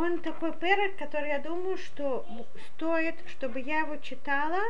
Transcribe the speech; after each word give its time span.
он 0.00 0.20
такой 0.20 0.52
перек, 0.52 0.96
который 0.96 1.28
я 1.28 1.38
думаю, 1.38 1.76
что 1.76 2.24
стоит, 2.68 3.16
чтобы 3.28 3.60
я 3.60 3.80
его 3.80 3.96
читала 3.96 4.60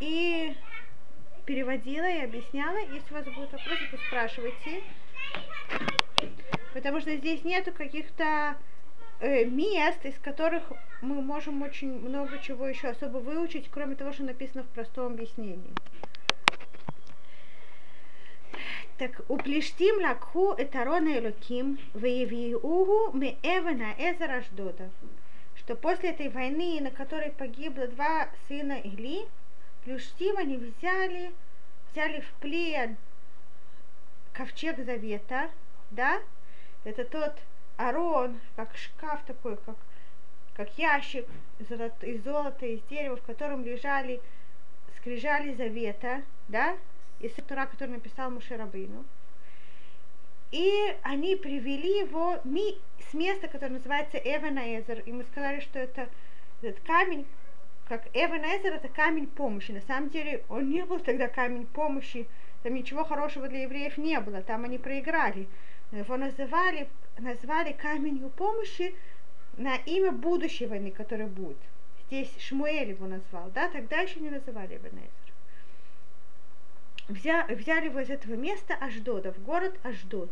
и 0.00 0.54
переводила 1.46 2.06
и 2.06 2.24
объясняла. 2.24 2.76
Если 2.76 3.10
у 3.10 3.14
вас 3.14 3.24
будут 3.24 3.52
вопросы, 3.52 3.88
то 3.90 3.96
спрашивайте. 4.06 4.82
Потому 6.74 7.00
что 7.00 7.16
здесь 7.16 7.42
нету 7.42 7.72
каких-то 7.72 8.56
э, 9.20 9.46
мест, 9.46 10.04
из 10.04 10.18
которых 10.18 10.62
мы 11.00 11.22
можем 11.22 11.62
очень 11.62 11.98
много 11.98 12.38
чего 12.42 12.68
еще 12.68 12.88
особо 12.88 13.18
выучить, 13.18 13.70
кроме 13.70 13.96
того, 13.96 14.12
что 14.12 14.24
написано 14.24 14.62
в 14.62 14.68
простом 14.68 15.14
объяснении. 15.14 15.72
Так 18.98 19.20
у 19.28 19.36
Плештим 19.36 20.00
лакху 20.02 20.54
этарона 20.58 21.18
элоким 21.18 21.78
веевиугу 21.94 23.16
меэвена 23.16 23.94
эзер 23.96 24.30
аждода. 24.38 24.90
Что 25.54 25.76
после 25.76 26.10
этой 26.10 26.28
войны, 26.28 26.80
на 26.80 26.90
которой 26.90 27.30
погибло 27.30 27.86
два 27.86 28.28
сына 28.48 28.80
Или, 28.80 29.26
Плештим 29.84 30.36
они 30.36 30.56
взяли, 30.56 31.32
взяли 31.92 32.20
в 32.20 32.30
плен 32.40 32.96
ковчег 34.32 34.84
завета, 34.84 35.48
да, 35.92 36.20
это 36.82 37.04
тот 37.04 37.34
арон, 37.76 38.40
как 38.56 38.76
шкаф 38.76 39.24
такой, 39.26 39.56
как, 39.58 39.76
как 40.54 40.76
ящик 40.76 41.26
из 41.60 42.24
золота, 42.24 42.66
из 42.66 42.82
дерева, 42.90 43.16
в 43.16 43.22
котором 43.22 43.64
лежали 43.64 44.20
скрижали 44.98 45.54
завета, 45.54 46.22
да, 46.48 46.76
из 47.20 47.32
Тура, 47.32 47.66
который 47.66 47.90
написал 47.90 48.30
Мушерабейну. 48.30 49.04
И 50.50 50.96
они 51.02 51.36
привели 51.36 52.00
его 52.00 52.40
ми, 52.44 52.78
с 53.10 53.14
места, 53.14 53.48
которое 53.48 53.74
называется 53.74 54.16
Эвенаэзер. 54.18 55.00
И 55.00 55.12
мы 55.12 55.24
сказали, 55.24 55.60
что 55.60 55.78
это 55.78 56.08
этот 56.62 56.80
камень, 56.84 57.26
как 57.88 58.06
Эвенаэзер, 58.14 58.74
это 58.74 58.88
камень 58.88 59.26
помощи. 59.26 59.72
На 59.72 59.80
самом 59.82 60.10
деле 60.10 60.44
он 60.48 60.70
не 60.70 60.84
был 60.84 61.00
тогда 61.00 61.28
камень 61.28 61.66
помощи, 61.66 62.26
там 62.62 62.74
ничего 62.74 63.04
хорошего 63.04 63.48
для 63.48 63.62
евреев 63.62 63.98
не 63.98 64.18
было, 64.20 64.42
там 64.42 64.64
они 64.64 64.78
проиграли. 64.78 65.46
Его 65.92 66.16
называли, 66.16 66.88
назвали 67.18 67.72
каменью 67.72 68.30
помощи 68.30 68.94
на 69.56 69.76
имя 69.76 70.12
будущей 70.12 70.66
войны, 70.66 70.90
которая 70.90 71.28
будет. 71.28 71.58
Здесь 72.06 72.30
Шмуэль 72.38 72.90
его 72.90 73.06
назвал, 73.06 73.50
да, 73.50 73.68
тогда 73.68 74.00
еще 74.00 74.20
не 74.20 74.30
называли 74.30 74.76
Эвенезер. 74.76 75.27
Взя, 77.08 77.46
взяли 77.48 77.88
из 78.02 78.10
этого 78.10 78.34
места 78.34 78.74
Аждода, 78.74 79.32
в 79.32 79.42
город 79.42 79.74
Аждод. 79.82 80.28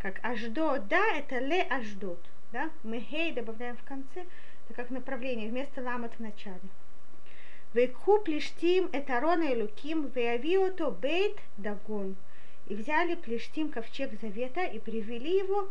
Как 0.00 0.18
Аждод, 0.24 0.88
да, 0.88 1.04
это 1.14 1.38
Ле 1.38 1.62
Аждод, 1.62 2.18
да, 2.50 2.70
мы 2.82 2.98
Хей 2.98 3.30
добавляем 3.32 3.76
в 3.76 3.84
конце, 3.84 4.26
это 4.64 4.74
как 4.74 4.90
направление, 4.90 5.48
вместо 5.48 5.80
ламат 5.80 6.12
в 6.14 6.20
начале. 6.20 6.58
Векху 7.74 8.18
плештим 8.18 8.90
этарона 8.92 9.44
и 9.44 9.62
луким, 9.62 10.08
веавиото 10.08 10.90
бейт 10.90 11.38
дагон. 11.58 12.16
И 12.66 12.74
взяли 12.74 13.14
плештим 13.14 13.70
ковчег 13.70 14.20
завета 14.20 14.64
и 14.64 14.80
привели 14.80 15.38
его 15.38 15.68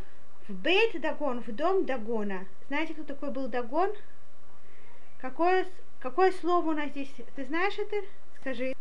в 0.48 0.53
бейт 0.53 1.02
дагон, 1.02 1.42
в 1.42 1.52
дом 1.53 1.86
Дагона. 1.86 2.46
Знаете, 2.68 2.94
кто 2.94 3.03
такой 3.03 3.31
был 3.31 3.50
Дагон? 3.50 3.92
Какое, 5.20 5.68
какое 6.00 6.31
слово 6.31 6.70
у 6.70 6.74
нас 6.74 6.90
здесь? 6.92 7.14
Ты 7.36 7.44
знаешь 7.44 7.78
это? 7.78 7.98
Скажи. 8.40 8.74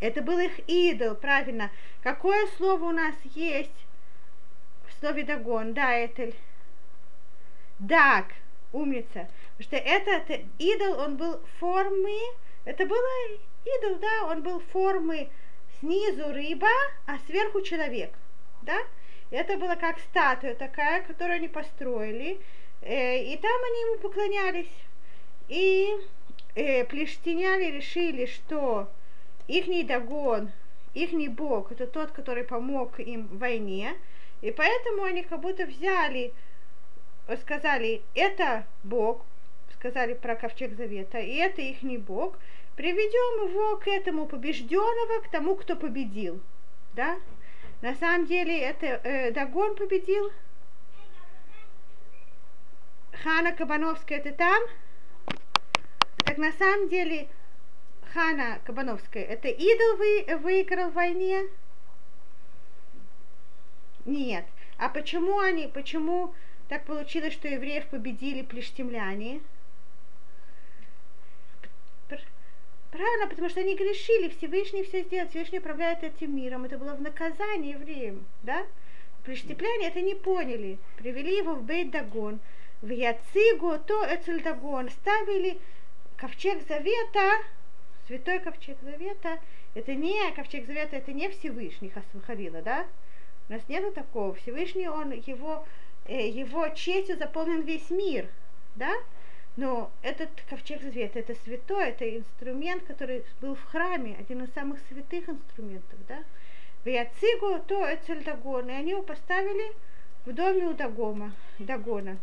Это 0.00 0.22
был 0.22 0.38
их 0.38 0.58
идол, 0.68 1.14
правильно. 1.14 1.70
Какое 2.02 2.46
слово 2.56 2.84
у 2.84 2.92
нас 2.92 3.14
есть 3.34 3.70
в 4.88 5.00
слове 5.00 5.24
Дагон? 5.24 5.72
Да, 5.72 5.92
это 5.92 6.32
Даг, 7.78 8.26
умница. 8.72 9.28
Потому 9.56 9.62
что 9.62 9.76
этот 9.76 10.46
идол, 10.58 11.00
он 11.00 11.16
был 11.16 11.40
формы, 11.58 12.18
это 12.64 12.84
было 12.84 13.08
идол, 13.64 13.96
да, 13.96 14.26
он 14.26 14.42
был 14.42 14.60
формы 14.72 15.30
снизу 15.80 16.32
рыба, 16.32 16.68
а 17.06 17.18
сверху 17.26 17.60
человек, 17.62 18.12
да. 18.62 18.78
Это 19.30 19.56
было 19.56 19.74
как 19.74 19.98
статуя 19.98 20.54
такая, 20.54 21.02
которую 21.02 21.36
они 21.36 21.48
построили, 21.48 22.40
э, 22.82 23.24
и 23.24 23.36
там 23.36 23.64
они 23.64 23.80
ему 23.80 23.98
поклонялись. 23.98 24.72
И 25.48 25.88
э, 26.54 26.84
плештиняне 26.84 27.72
решили, 27.72 28.26
что 28.26 28.88
ихний 29.48 29.84
Дагон, 29.84 30.50
ихний 30.94 31.28
бог, 31.28 31.72
это 31.72 31.86
тот, 31.86 32.10
который 32.12 32.44
помог 32.44 32.98
им 33.00 33.26
в 33.28 33.38
войне, 33.38 33.94
и 34.42 34.50
поэтому 34.50 35.04
они 35.04 35.22
как 35.22 35.40
будто 35.40 35.66
взяли, 35.66 36.32
сказали, 37.40 38.02
это 38.14 38.66
бог, 38.82 39.24
сказали 39.74 40.14
про 40.14 40.36
ковчег 40.36 40.76
завета, 40.76 41.18
и 41.18 41.36
это 41.36 41.62
ихний 41.62 41.98
бог, 41.98 42.38
приведем 42.76 43.48
его 43.50 43.76
к 43.76 43.88
этому 43.88 44.26
побежденного, 44.26 45.22
к 45.22 45.30
тому, 45.30 45.56
кто 45.56 45.76
победил, 45.76 46.40
да? 46.94 47.16
На 47.82 47.94
самом 47.94 48.26
деле 48.26 48.58
это 48.60 48.86
э, 48.86 49.32
Дагон 49.32 49.76
победил, 49.76 50.32
Хана 53.22 53.52
Кабановская, 53.52 54.18
это 54.18 54.32
там? 54.32 54.62
Так 56.24 56.38
на 56.38 56.52
самом 56.52 56.88
деле 56.88 57.28
Хана 58.16 58.60
Кабановская, 58.64 59.24
это 59.24 59.48
идол 59.48 59.96
вы, 59.98 60.38
выиграл 60.38 60.88
в 60.88 60.94
войне? 60.94 61.42
Нет. 64.06 64.46
А 64.78 64.88
почему 64.88 65.38
они, 65.38 65.66
почему 65.66 66.32
так 66.70 66.86
получилось, 66.86 67.34
что 67.34 67.46
евреев 67.46 67.86
победили 67.88 68.40
плештемляне? 68.40 69.42
Правильно, 72.90 73.26
потому 73.28 73.50
что 73.50 73.60
они 73.60 73.76
грешили, 73.76 74.30
Всевышний 74.30 74.84
все 74.84 75.02
сделал, 75.02 75.28
Всевышний 75.28 75.58
управляет 75.58 76.02
этим 76.02 76.34
миром. 76.34 76.64
Это 76.64 76.78
было 76.78 76.94
в 76.94 77.02
наказании 77.02 77.74
евреям, 77.74 78.24
да? 78.42 78.64
Плештепляне 79.24 79.88
это 79.88 80.00
не 80.00 80.14
поняли. 80.14 80.78
Привели 80.96 81.36
его 81.36 81.54
в 81.54 81.62
Бейт 81.62 81.90
Дагон, 81.90 82.40
в 82.80 82.88
Яцигу, 82.88 83.78
то 83.86 84.06
Эцель 84.06 84.42
Дагон. 84.42 84.88
Ставили 84.88 85.58
ковчег 86.16 86.66
завета, 86.66 87.42
святой 88.06 88.38
ковчег 88.40 88.76
завета, 88.82 89.38
это 89.74 89.94
не 89.94 90.30
ковчег 90.32 90.66
завета, 90.66 90.96
это 90.96 91.12
не 91.12 91.28
Всевышний 91.28 91.90
Хасвахарила, 91.90 92.62
да? 92.62 92.86
У 93.48 93.52
нас 93.52 93.62
нету 93.68 93.92
такого. 93.92 94.34
Всевышний, 94.34 94.88
он, 94.88 95.12
его, 95.12 95.64
э, 96.06 96.28
его 96.28 96.68
честью 96.68 97.16
заполнен 97.16 97.62
весь 97.62 97.90
мир, 97.90 98.28
да? 98.74 98.92
Но 99.56 99.90
этот 100.02 100.30
ковчег 100.48 100.82
завета, 100.82 101.18
это 101.18 101.34
святой, 101.34 101.88
это 101.88 102.16
инструмент, 102.16 102.84
который 102.84 103.24
был 103.40 103.54
в 103.54 103.64
храме, 103.64 104.16
один 104.18 104.44
из 104.44 104.52
самых 104.52 104.78
святых 104.88 105.28
инструментов, 105.28 105.98
да? 106.08 106.22
В 106.84 106.88
Яцигу 106.88 107.58
то 107.66 107.82
Эцель 107.92 108.22
Дагон, 108.22 108.68
и 108.68 108.72
они 108.72 108.90
его 108.92 109.02
поставили 109.02 109.72
в 110.24 110.32
доме 110.32 110.66
у 110.66 110.74
Дагома, 110.74 111.32
Дагона. 111.58 112.18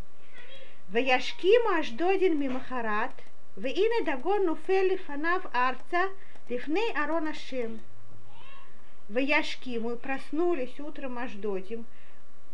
В 0.90 0.98
Яшкима 0.98 1.80
Аждодин 1.80 2.40
Мимахарат– 2.40 3.12
והנה 3.57 3.97
דגון 4.05 4.47
נופל 4.47 4.87
לפניו 4.93 5.41
ארצה 5.55 6.05
לפני 6.51 6.85
ארון 6.97 7.29
השם. 7.29 7.77
Ваяшкиму 9.09 9.97
проснулись 9.97 10.79
утром 10.81 11.19
Аждодим, 11.19 11.87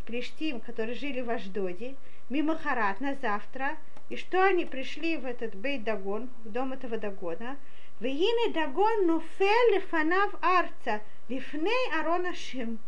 Плештим, 0.06 0.60
которые 0.60 0.94
жили 0.94 1.20
в 1.20 1.30
Аждоде, 1.30 1.96
мимо 2.28 2.56
Харат 2.56 3.00
на 3.00 3.16
завтра, 3.16 3.76
и 4.08 4.16
что 4.16 4.44
они 4.44 4.64
пришли 4.64 5.16
в 5.16 5.26
этот 5.26 5.54
Бейт 5.56 5.82
Дагон, 5.82 6.28
в 6.44 6.52
дом 6.52 6.72
этого 6.72 6.96
Дагона, 6.96 7.56
Вегине 7.98 8.52
Дагон 8.52 9.06
нуфел 9.06 9.72
лифанав 9.72 10.34
арца, 10.42 11.00
лифней 11.28 11.90
Арона 11.98 12.34
Шим. 12.34 12.78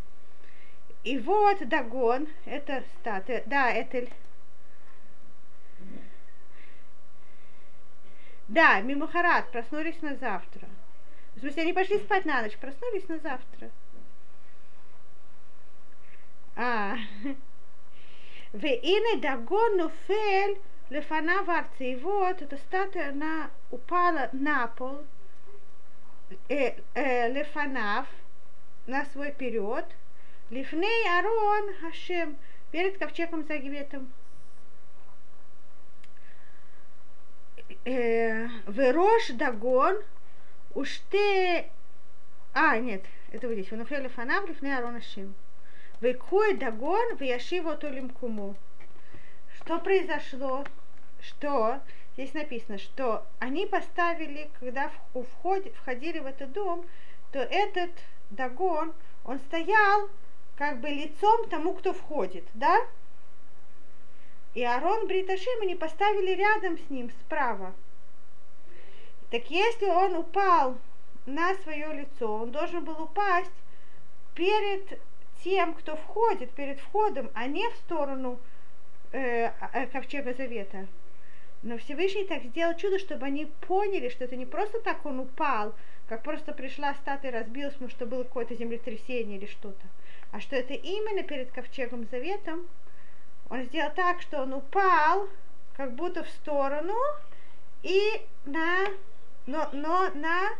И 1.02 1.18
вот 1.18 1.66
Дагон, 1.68 2.28
это 2.44 2.84
статуя, 3.00 3.42
да, 3.46 3.70
это 3.70 4.06
Да, 8.51 8.81
мимохарат, 8.81 9.49
проснулись 9.49 10.01
на 10.01 10.17
завтра. 10.17 10.67
В 11.35 11.39
смысле, 11.39 11.61
они 11.61 11.71
пошли 11.71 11.99
спать 11.99 12.25
на 12.25 12.41
ночь, 12.41 12.57
проснулись 12.57 13.07
на 13.07 13.17
завтра. 13.19 13.69
А. 16.57 16.97
Веины 18.51 19.21
дагон 19.21 19.77
нуфель 19.77 20.59
лефана 20.89 21.43
варца. 21.43 21.81
И 21.85 21.95
вот 21.95 22.41
эта 22.41 22.57
статуя, 22.57 23.11
она 23.11 23.49
упала 23.69 24.29
на 24.33 24.67
пол, 24.67 24.99
э, 26.49 26.73
э, 26.93 27.31
лефанав, 27.31 28.05
на 28.85 29.05
свой 29.05 29.31
период. 29.31 29.85
Лифней 30.49 31.07
Арон 31.17 31.73
Хашем, 31.79 32.35
перед 32.71 32.97
ковчегом 32.97 33.45
Загиветом. 33.45 34.11
Э, 37.83 38.47
Верош 38.67 39.29
Дагон, 39.29 39.97
Уште... 40.75 41.69
А, 42.53 42.77
нет, 42.77 43.03
это 43.31 43.47
вот 43.47 43.53
здесь. 43.53 43.71
Ванухеле 43.71 44.07
фанав 44.07 44.47
лифней 44.47 44.73
ну 44.73 44.77
аронашим. 44.77 45.33
Векой 45.99 46.53
Дагон, 46.55 47.15
Вяшиво 47.17 47.75
Толим 47.75 48.09
Куму. 48.09 48.55
Что 49.55 49.79
произошло? 49.79 50.63
Что? 51.21 51.79
Здесь 52.13 52.33
написано, 52.35 52.77
что 52.77 53.25
они 53.39 53.65
поставили, 53.65 54.51
когда 54.59 54.91
входи, 55.13 55.71
входили 55.71 56.19
в 56.19 56.27
этот 56.27 56.51
дом, 56.51 56.85
то 57.31 57.39
этот 57.39 57.91
Дагон, 58.29 58.93
он 59.25 59.39
стоял 59.39 60.07
как 60.55 60.81
бы 60.81 60.89
лицом 60.89 61.49
тому, 61.49 61.73
кто 61.73 61.93
входит, 61.93 62.45
да? 62.53 62.79
И 64.53 64.63
Арон 64.63 65.07
Бриташим 65.07 65.61
они 65.61 65.75
поставили 65.75 66.31
рядом 66.31 66.77
с 66.77 66.89
ним 66.89 67.09
справа. 67.21 67.73
Так 69.29 69.49
если 69.49 69.85
он 69.85 70.15
упал 70.15 70.77
на 71.25 71.55
свое 71.63 71.93
лицо, 71.93 72.33
он 72.33 72.51
должен 72.51 72.83
был 72.83 73.01
упасть 73.01 73.51
перед 74.35 74.99
тем, 75.43 75.73
кто 75.73 75.95
входит, 75.95 76.51
перед 76.51 76.79
входом, 76.79 77.31
а 77.33 77.47
не 77.47 77.67
в 77.69 77.75
сторону 77.77 78.39
э, 79.13 79.51
э, 79.73 79.87
ковчега 79.87 80.33
завета. 80.33 80.87
Но 81.63 81.77
Всевышний 81.77 82.25
так 82.25 82.43
сделал 82.43 82.75
чудо, 82.75 82.99
чтобы 82.99 83.27
они 83.27 83.45
поняли, 83.67 84.09
что 84.09 84.25
это 84.25 84.35
не 84.35 84.45
просто 84.45 84.81
так 84.81 85.05
он 85.05 85.19
упал, 85.19 85.73
как 86.09 86.23
просто 86.23 86.53
пришла 86.53 86.93
статуя, 86.95 87.31
разбилась, 87.31 87.73
потому 87.73 87.91
что 87.91 88.05
было 88.05 88.23
какое-то 88.23 88.55
землетрясение 88.55 89.37
или 89.37 89.45
что-то, 89.45 89.87
а 90.31 90.41
что 90.41 90.55
это 90.55 90.73
именно 90.73 91.23
перед 91.23 91.51
ковчегом 91.51 92.05
заветом 92.05 92.67
он 93.51 93.63
сделал 93.63 93.91
так, 93.93 94.21
что 94.21 94.43
он 94.43 94.53
упал 94.53 95.27
как 95.75 95.93
будто 95.93 96.23
в 96.23 96.29
сторону 96.29 96.95
и 97.83 98.25
на, 98.45 98.87
но, 99.45 99.67
но 99.73 100.09
на, 100.13 100.51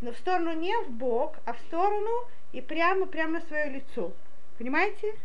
но 0.00 0.12
в 0.12 0.16
сторону 0.18 0.52
не 0.52 0.72
в 0.84 0.90
бок, 0.90 1.38
а 1.44 1.54
в 1.54 1.58
сторону 1.66 2.10
и 2.52 2.60
прямо, 2.60 3.06
прямо 3.06 3.40
на 3.40 3.46
свое 3.46 3.70
лицо. 3.70 4.12
Понимаете? 4.58 5.16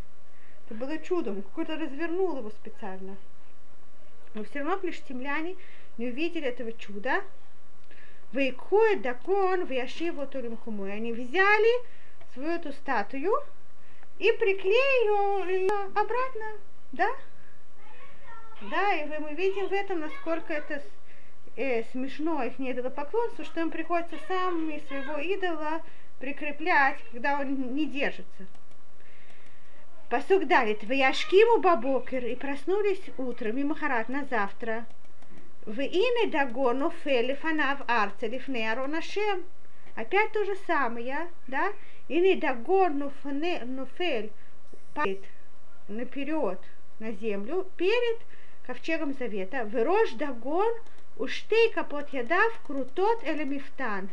Это 0.66 0.74
было 0.74 0.98
чудом. 0.98 1.44
Какой-то 1.44 1.76
развернул 1.76 2.38
его 2.40 2.50
специально. 2.50 3.16
Но 4.34 4.44
все 4.44 4.60
равно 4.60 4.78
плештемляне 4.78 5.58
не 6.00 6.08
увидели 6.08 6.48
этого 6.48 6.74
чуда. 6.74 7.22
Вейкует 8.32 9.04
дакон 9.04 9.66
вяшиву 9.66 10.26
туримхуму. 10.26 10.88
И 10.88 10.92
они 10.92 11.14
взяли 11.14 11.86
свою 12.34 12.50
эту 12.50 12.74
статую 12.74 13.32
и 14.18 14.32
приклеили 14.32 15.54
ее 15.54 15.72
обратно. 15.94 16.71
Да? 16.92 17.08
Да, 18.70 18.94
и 18.94 19.06
мы 19.20 19.34
видим 19.34 19.68
в 19.68 19.72
этом, 19.72 20.02
насколько 20.02 20.54
это 20.54 20.84
э, 21.56 21.84
смешно 21.92 22.44
их 22.44 22.60
не 22.60 22.74
поклонство, 22.74 23.46
что 23.46 23.62
им 23.62 23.72
приходится 23.72 24.18
сами 24.28 24.84
своего 24.88 25.18
идола 25.18 25.82
прикреплять, 26.20 27.00
когда 27.12 27.40
он 27.40 27.76
не 27.76 27.86
держится. 27.88 28.46
Посук 30.10 30.46
далит, 30.46 30.84
Ваяшкиму 30.84 31.60
бабокер, 31.60 32.26
и 32.26 32.36
проснулись 32.36 33.02
утром, 33.18 33.58
и 33.58 33.64
Махарат 33.64 34.10
на 34.10 34.26
завтра. 34.26 34.86
В 35.66 35.80
ине 35.80 36.30
дагону 36.30 36.92
фели 37.04 37.34
фанав 37.36 37.80
арце 37.88 38.28
лифне 38.28 38.72
аронашем. 38.72 39.46
Опять 39.96 40.32
то 40.34 40.44
же 40.44 40.56
самое, 40.68 41.30
да? 41.48 41.72
Ине 42.10 42.36
дагону 42.36 43.12
нуфель 43.24 44.32
падает 44.94 45.24
наперед 45.88 46.60
на 47.02 47.12
землю 47.12 47.68
перед 47.76 48.20
ковчегом 48.66 49.14
завета. 49.14 49.66
Вырож 49.66 50.12
дагон 50.14 50.74
уштей 51.18 51.70
капот 51.74 52.08
ядав 52.14 52.52
крутот 52.66 53.20
элемифтан. 53.24 54.10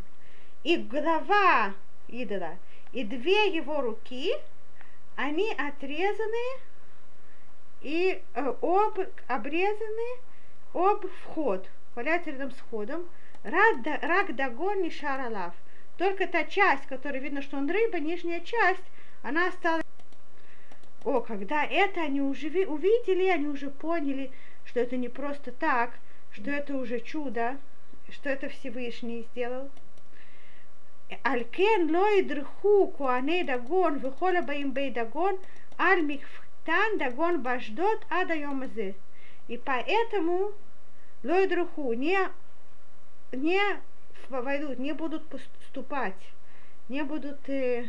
И 0.63 0.75
голова 0.75 1.73
идола, 2.09 2.57
и 2.91 3.05
две 3.05 3.55
его 3.55 3.79
руки– 3.79 4.33
они 5.19 5.51
отрезаны 5.51 6.59
и 7.81 8.21
э, 8.35 8.53
об, 8.61 8.99
обрезаны 9.27 10.09
об 10.73 11.05
вход, 11.07 11.67
валяются 11.93 12.31
рядом 12.31 12.51
с 12.51 12.55
входом. 12.55 13.09
Рак 13.43 14.33
дагон 14.33 14.81
не 14.81 14.89
шаралав. 14.89 15.53
Только 15.97 16.25
та 16.25 16.45
часть, 16.45 16.85
которая 16.85 17.21
видно, 17.21 17.41
что 17.41 17.57
он 17.57 17.69
рыба, 17.69 17.99
нижняя 17.99 18.39
часть, 18.39 18.85
она 19.21 19.49
осталась. 19.49 19.83
О, 21.05 21.21
когда 21.21 21.63
это 21.63 22.01
они 22.01 22.21
уже 22.21 22.49
увидели, 22.65 23.27
они 23.27 23.47
уже 23.47 23.69
поняли, 23.69 24.31
что 24.65 24.79
это 24.79 24.97
не 24.97 25.09
просто 25.09 25.51
так, 25.51 25.97
что 26.31 26.51
это 26.51 26.75
уже 26.75 26.99
чудо, 26.99 27.57
что 28.11 28.29
это 28.29 28.49
Всевышний 28.49 29.27
сделал. 29.31 29.69
Алькен 31.23 31.89
лой 31.95 32.21
дрху 32.21 32.87
куаней 32.87 33.43
дагон 33.43 33.97
вихола 33.97 34.41
баим 34.41 34.71
бей 34.71 34.91
дагон 34.91 35.39
Армик 35.77 36.21
михтан 36.21 36.97
дагон 36.97 37.41
баждот 37.41 38.05
ада. 38.09 38.35
И 39.47 39.57
поэтому 39.57 40.51
лоидрху 41.23 41.93
не, 41.93 42.19
не 43.31 43.61
войдут, 44.29 44.77
не 44.77 44.93
будут 44.93 45.27
поступать, 45.27 46.21
не 46.87 47.03
будут 47.03 47.49
э, 47.49 47.87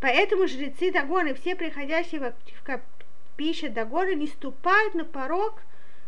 Поэтому 0.00 0.46
жрецы 0.46 0.92
Дагона, 0.92 1.34
все 1.34 1.56
приходящие 1.56 2.20
в 2.20 2.62
капище 2.62 3.68
Дагона, 3.68 4.14
не 4.14 4.28
ступают 4.28 4.94
на 4.94 5.04
порог 5.04 5.62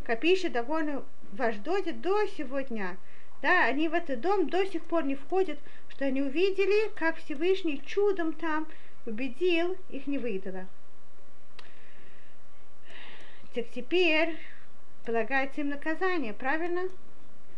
капища 0.05 0.49
Дагона 0.49 1.03
в 1.33 1.43
Аждоде 1.43 1.93
до 1.93 2.27
сегодня. 2.27 2.97
Да, 3.43 3.65
они 3.65 3.89
в 3.89 3.95
этот 3.95 4.21
дом 4.21 4.49
до 4.49 4.67
сих 4.67 4.85
пор 4.85 5.05
не 5.05 5.15
входят, 5.15 5.59
что 5.89 6.05
они 6.05 6.23
увидели, 6.23 6.91
как 6.95 7.17
Всевышний 7.17 7.83
чудом 7.85 8.33
там 8.33 8.67
убедил 9.07 9.77
их 9.89 10.07
не 10.07 10.19
выдало. 10.19 10.67
Так 13.55 13.67
теперь 13.75 14.37
полагается 15.05 15.63
им 15.63 15.71
наказание, 15.71 16.33
правильно? 16.33 16.89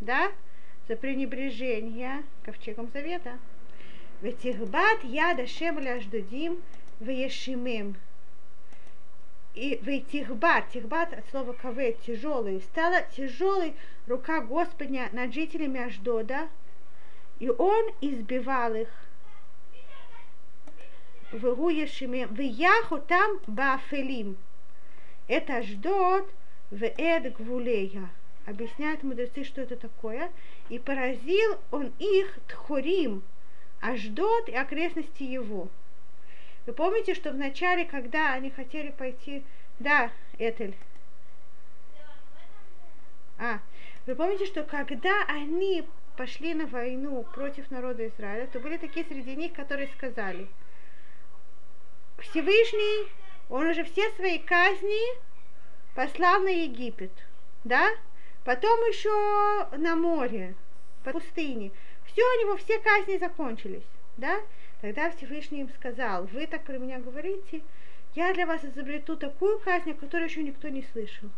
Да? 0.01 0.33
За 0.89 0.97
пренебрежение 0.97 2.23
ковчегом 2.45 2.91
завета. 2.93 3.39
Ведь 4.23 4.45
их 4.45 4.59
бат 4.69 5.05
яда 5.05 5.47
шемля 5.47 6.01
ждудим 6.01 6.63
в 7.01 7.11
ешимим 7.11 7.97
и 9.55 9.77
в 9.83 10.11
тихбат, 10.11 11.13
от 11.13 11.29
слова 11.31 11.53
каве, 11.53 11.93
тяжелый, 12.07 12.63
стала 12.63 13.03
тяжелой 13.15 13.75
рука 14.07 14.41
Господня 14.41 15.11
над 15.13 15.35
жителями 15.35 15.81
Аждода, 15.81 16.49
и 17.39 17.51
он 17.51 17.91
избивал 18.01 18.75
их. 18.75 18.89
В 21.33 21.55
Гуешиме, 21.55 22.27
в 22.27 22.41
Яху 22.41 22.99
там 22.99 23.41
Бафелим. 23.47 24.37
Это 25.29 25.59
Аждод 25.59 26.31
в 26.71 26.83
Эд 26.83 27.35
Гвулея. 27.37 28.11
Объясняют 28.47 29.03
мудрецы, 29.03 29.45
что 29.45 29.63
это 29.63 29.77
такое. 29.77 30.31
И 30.69 30.79
поразил 30.79 31.59
он 31.71 31.91
их 31.99 32.39
Тхорим, 32.49 33.23
Аждод 33.83 34.49
и 34.49 34.55
окрестности 34.55 35.25
его. 35.25 35.69
Вы 36.67 36.73
помните, 36.73 37.15
что 37.15 37.33
вначале, 37.33 37.85
когда 37.85 38.33
они 38.33 38.51
хотели 38.51 38.93
пойти... 38.93 39.45
Да, 39.81 40.13
Этель. 40.39 40.77
А, 43.39 43.59
вы 44.07 44.15
помните, 44.15 44.47
что 44.47 44.63
когда 44.63 45.25
они 45.27 45.89
пошли 46.17 46.55
на 46.55 46.67
войну 46.67 47.25
против 47.35 47.73
народа 47.73 48.07
Израиля, 48.07 48.47
то 48.47 48.61
были 48.61 48.77
такие 48.77 49.05
среди 49.05 49.35
них, 49.35 49.53
которые 49.53 49.89
сказали, 49.89 50.47
Всевышний, 52.19 53.11
он 53.51 53.67
уже 53.67 53.83
все 53.83 54.09
свои 54.13 54.39
казни 54.39 55.19
послал 55.97 56.43
на 56.43 56.51
Египет, 56.51 57.11
да? 57.65 57.91
Потом 58.45 58.79
еще 58.87 59.77
на 59.77 59.97
море, 59.97 60.55
по 61.03 61.11
пустыне. 61.11 61.73
Все 62.13 62.23
у 62.23 62.41
него, 62.41 62.57
все 62.59 62.79
казни 62.79 63.17
закончились, 63.17 63.87
да? 64.19 64.41
Тогда 64.83 65.11
Всевышний 65.11 65.61
им 65.61 65.71
сказал, 65.71 66.25
вы 66.27 66.47
так 66.47 66.65
про 66.65 66.77
меня 66.77 66.99
говорите, 66.99 67.63
я 68.15 68.35
для 68.35 68.47
вас 68.47 68.63
изобрету 68.65 69.17
такую 69.17 69.59
казнь, 69.61 69.95
которую 69.95 70.29
еще 70.29 70.43
никто 70.43 70.69
не 70.69 70.83
слышал. 70.93 71.31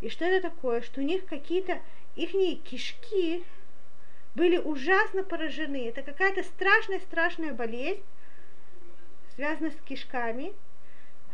И 0.00 0.08
что 0.08 0.24
это 0.24 0.50
такое? 0.50 0.82
Что 0.82 1.00
у 1.00 1.04
них 1.04 1.26
какие-то 1.26 1.80
их 2.14 2.30
кишки 2.62 3.44
были 4.36 4.58
ужасно 4.58 5.24
поражены. 5.24 5.88
Это 5.88 6.02
какая-то 6.02 6.44
страшная-страшная 6.44 7.52
болезнь, 7.52 8.02
связанная 9.34 9.72
с 9.72 9.76
кишками, 9.88 10.52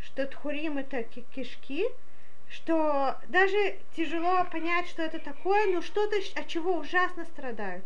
что 0.02 0.26
тхурим 0.26 0.78
это 0.78 1.02
кишки, 1.34 1.86
что 2.48 3.18
даже 3.28 3.76
тяжело 3.94 4.44
понять, 4.50 4.88
что 4.88 5.02
это 5.02 5.18
такое, 5.18 5.70
но 5.72 5.82
что-то, 5.82 6.16
от 6.36 6.48
чего 6.48 6.78
ужасно 6.78 7.26
страдают. 7.26 7.84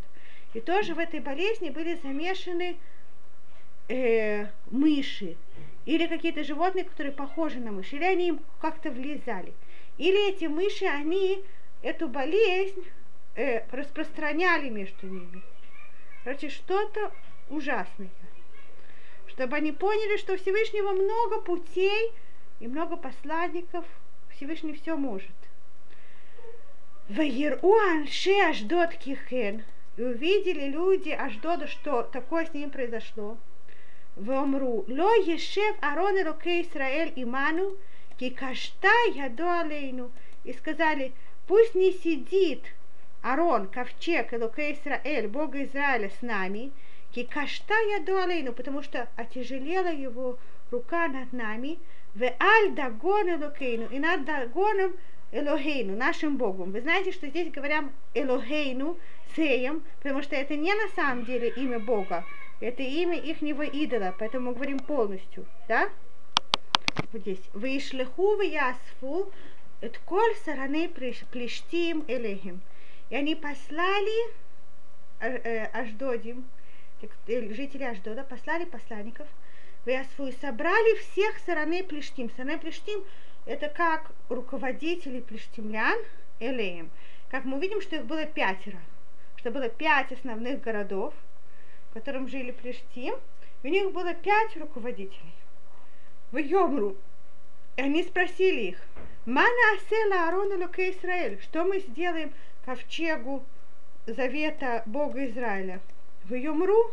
И 0.59 0.61
тоже 0.61 0.93
в 0.93 0.99
этой 0.99 1.21
болезни 1.21 1.71
были 1.71 1.95
замешаны 2.03 2.79
э, 3.87 4.47
мыши 4.73 5.37
или 5.87 6.09
какие-то 6.09 6.43
животные, 6.43 6.85
которые 6.85 7.13
похожи 7.13 7.61
на 7.61 7.71
мыши, 7.71 7.95
или 7.95 8.03
они 8.03 8.29
им 8.31 8.41
как-то 8.61 8.91
влезали. 8.91 9.53
Или 9.99 10.31
эти 10.31 10.47
мыши, 10.47 10.85
они 10.87 11.45
эту 11.81 12.09
болезнь 12.09 12.85
э, 13.37 13.69
распространяли 13.71 14.69
между 14.69 15.07
ними. 15.07 15.43
Короче, 16.25 16.49
что-то 16.49 17.13
ужасное. 17.51 18.11
чтобы 19.29 19.55
они 19.55 19.71
поняли, 19.71 20.17
что 20.17 20.33
у 20.33 20.39
Всевышнего 20.39 20.91
много 20.91 21.41
путей 21.41 22.13
и 22.59 22.67
много 22.67 22.97
посланников. 22.97 23.85
Всевышний 24.35 24.73
все 24.73 24.97
может. 24.97 25.37
Ваиру 27.09 27.77
анше 27.77 28.33
Аждот 28.41 28.95
кихен. 28.97 29.63
И 29.99 30.03
увидели 30.03 30.69
люди 30.69 31.11
Аждода, 31.11 31.67
что 31.67 32.05
такое 32.05 32.47
с 32.47 32.55
ним 32.55 32.71
произошло. 32.71 33.37
Вомру, 34.15 34.85
ло 34.87 35.13
ешев 35.17 35.75
арон 35.81 36.17
и 36.17 36.23
руке 36.23 36.63
Исраэль 36.63 37.13
иману, 37.17 37.77
ки 38.17 38.31
кашта 38.31 38.95
яду 39.13 39.49
алейну. 39.49 40.13
И 40.45 40.53
сказали, 40.53 41.13
пусть 41.49 41.75
не 41.75 41.91
сидит 41.91 42.63
Арон, 43.23 43.67
ковчег, 43.67 44.33
и 44.33 44.37
Элуке 44.37 44.73
Исраэль, 44.73 45.27
Бога 45.27 45.65
Израиля 45.65 46.11
с 46.11 46.23
нами, 46.23 46.71
ки 47.13 47.25
кашта 47.25 47.75
яду 47.99 48.19
алейну, 48.19 48.53
потому 48.53 48.85
что 48.85 49.09
отяжелела 49.17 49.93
его 49.93 50.39
рука 50.71 51.09
над 51.09 51.33
нами, 51.33 51.77
в 52.15 52.23
аль 52.23 52.71
дагон 52.71 53.31
Элокейну, 53.31 53.89
и 53.89 53.99
над 53.99 54.25
дагоном 54.25 54.93
Элохейну, 55.33 55.97
нашим 55.97 56.37
Богом. 56.37 56.71
Вы 56.71 56.83
знаете, 56.83 57.11
что 57.11 57.27
здесь 57.27 57.51
говорят 57.51 57.85
Элохейну, 58.15 58.97
Сеем, 59.37 59.83
потому 60.03 60.23
что 60.23 60.37
это 60.37 60.57
не 60.57 60.75
на 60.75 60.89
самом 60.89 61.25
деле 61.25 61.49
имя 61.51 61.79
Бога, 61.79 62.25
это 62.61 62.83
имя 62.83 63.19
ихнего 63.19 63.63
идола, 63.63 64.15
поэтому 64.19 64.51
мы 64.51 64.55
говорим 64.55 64.79
полностью, 64.79 65.47
да? 65.69 65.91
Вот 67.13 67.23
здесь. 67.23 67.41
Вышлиху 67.53 68.37
в 68.37 68.43
ясфу, 68.43 69.33
это 69.81 69.99
коль 70.05 70.35
сараны 70.45 70.89
плештим 70.89 72.05
элехим. 72.09 72.61
И 73.11 73.17
они 73.17 73.35
послали 73.37 74.33
Аждодим, 75.21 76.45
жители 77.27 77.85
Аждода, 77.85 78.25
послали 78.25 78.65
посланников 78.65 79.27
в 79.85 79.89
Ясфу 79.89 80.27
и 80.27 80.33
собрали 80.33 80.99
всех 80.99 81.39
сараны 81.47 81.85
плештим. 81.85 82.31
Сараны 82.37 82.59
плештим 82.59 83.05
это 83.47 83.69
как 83.69 84.11
руководители 84.29 85.21
плештимлян 85.21 85.97
Элеем. 86.41 86.91
Как 87.31 87.45
мы 87.45 87.59
видим, 87.61 87.81
что 87.81 87.97
их 87.97 88.05
было 88.05 88.27
пятеро, 88.27 88.79
что 89.49 89.59
было 89.59 89.71
пять 89.71 90.13
основных 90.13 90.61
городов– 90.61 91.15
в 91.91 91.95
котором 91.95 92.29
жили 92.29 92.51
Плештим, 92.51 93.15
у 93.63 93.69
них 93.69 93.93
было 93.93 94.13
пять 94.13 94.57
руководителей. 94.57 95.33
В 96.33 96.37
Йомру. 96.37 96.97
И 97.77 97.81
они 97.81 98.03
спросили 98.03 98.61
их, 98.61 98.83
Мана 99.25 99.49
Асела 99.75 100.27
Аарона 100.27 100.57
Луке 100.57 100.91
Израиль, 100.91 101.41
что 101.41 101.65
мы 101.65 101.81
сделаем 101.81 102.33
ковчегу 102.67 103.43
завета 104.07 104.83
Бога 104.85 105.25
Израиля? 105.27 105.81
В 106.25 106.35
Йомру. 106.35 106.93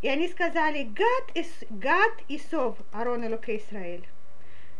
И 0.00 0.08
они 0.08 0.28
сказали, 0.28 0.84
Гад, 0.84 1.36
ис, 1.36 1.64
гад 1.68 2.12
и 2.28 2.38
сов 2.38 2.78
Аарона 2.92 3.28
Луке 3.28 3.58
Израиль. 3.58 4.06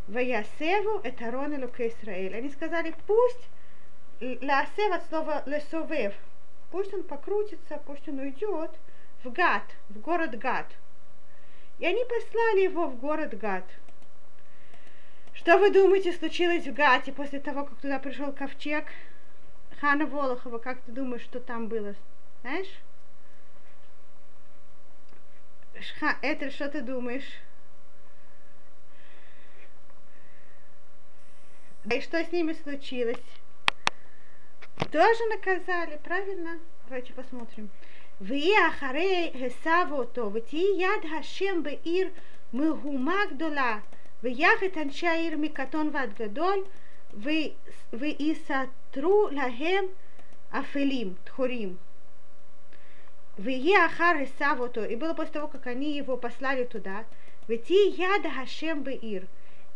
Ваясеву 0.08 1.00
это 1.02 1.26
Аарона 1.26 1.60
Луке 1.60 1.88
Израиль. 1.88 2.34
Они 2.34 2.48
сказали, 2.48 2.94
пусть 3.06 3.48
Лаасев 4.20 4.92
от 4.92 5.06
слова 5.08 5.42
лесовев, 5.46 6.14
пусть 6.70 6.94
он 6.94 7.02
покрутится, 7.02 7.80
пусть 7.86 8.08
он 8.08 8.18
уйдет, 8.18 8.70
в 9.24 9.30
Гад, 9.30 9.64
в 9.88 9.98
город 10.00 10.38
Гад. 10.38 10.66
И 11.78 11.86
они 11.86 12.04
послали 12.04 12.60
его 12.60 12.86
в 12.86 12.96
город 12.96 13.36
Гад. 13.38 13.64
Что 15.34 15.58
вы 15.58 15.70
думаете 15.70 16.12
случилось 16.12 16.66
в 16.66 16.72
Гате 16.74 17.12
после 17.12 17.40
того, 17.40 17.64
как 17.64 17.78
туда 17.78 17.98
пришел 17.98 18.32
ковчег 18.32 18.86
Хана 19.80 20.06
Волохова? 20.06 20.58
Как 20.58 20.80
ты 20.80 20.92
думаешь, 20.92 21.22
что 21.22 21.40
там 21.40 21.68
было? 21.68 21.94
Знаешь? 22.42 22.68
Шха, 25.80 26.16
это 26.20 26.50
что 26.50 26.68
ты 26.68 26.82
думаешь? 26.82 27.38
И 31.90 32.00
что 32.02 32.22
с 32.22 32.30
ними 32.30 32.52
случилось? 32.52 33.16
Тоже 34.91 35.23
наказали, 35.29 35.99
правильно? 36.03 36.59
Давайте 36.87 37.13
посмотрим. 37.13 37.69
ויהי 38.21 38.67
אחרי 38.69 39.31
הסב 39.45 39.87
אותו, 39.91 40.33
ותהי 40.33 40.65
יד 40.77 41.11
השם 41.19 41.63
בעיר 41.63 42.09
מהומה 42.53 43.21
גדולה, 43.31 43.79
ויח 44.23 44.63
את 44.65 44.77
אנשי 44.77 45.07
העיר 45.07 45.37
מקטון 45.37 45.89
ועד 45.93 46.13
גדול, 46.13 46.63
ויסתרו 47.93 49.27
להם 49.31 49.85
אפלים, 50.51 51.13
тхорим. 51.23 51.75
ויהי 53.39 53.85
אחר 53.85 54.11
הסב 54.21 54.55
אותו, 54.59 54.83
и 54.83 54.95
было 54.95 55.13
после 55.13 55.33
того, 55.33 55.47
как 55.47 55.67
они 55.67 55.97
его 55.97 56.17
послали 56.17 56.63
туда, 56.63 57.01
ותהי 57.49 57.93
יד 57.97 58.25
השם 58.41 58.83
בעיר, 58.83 59.25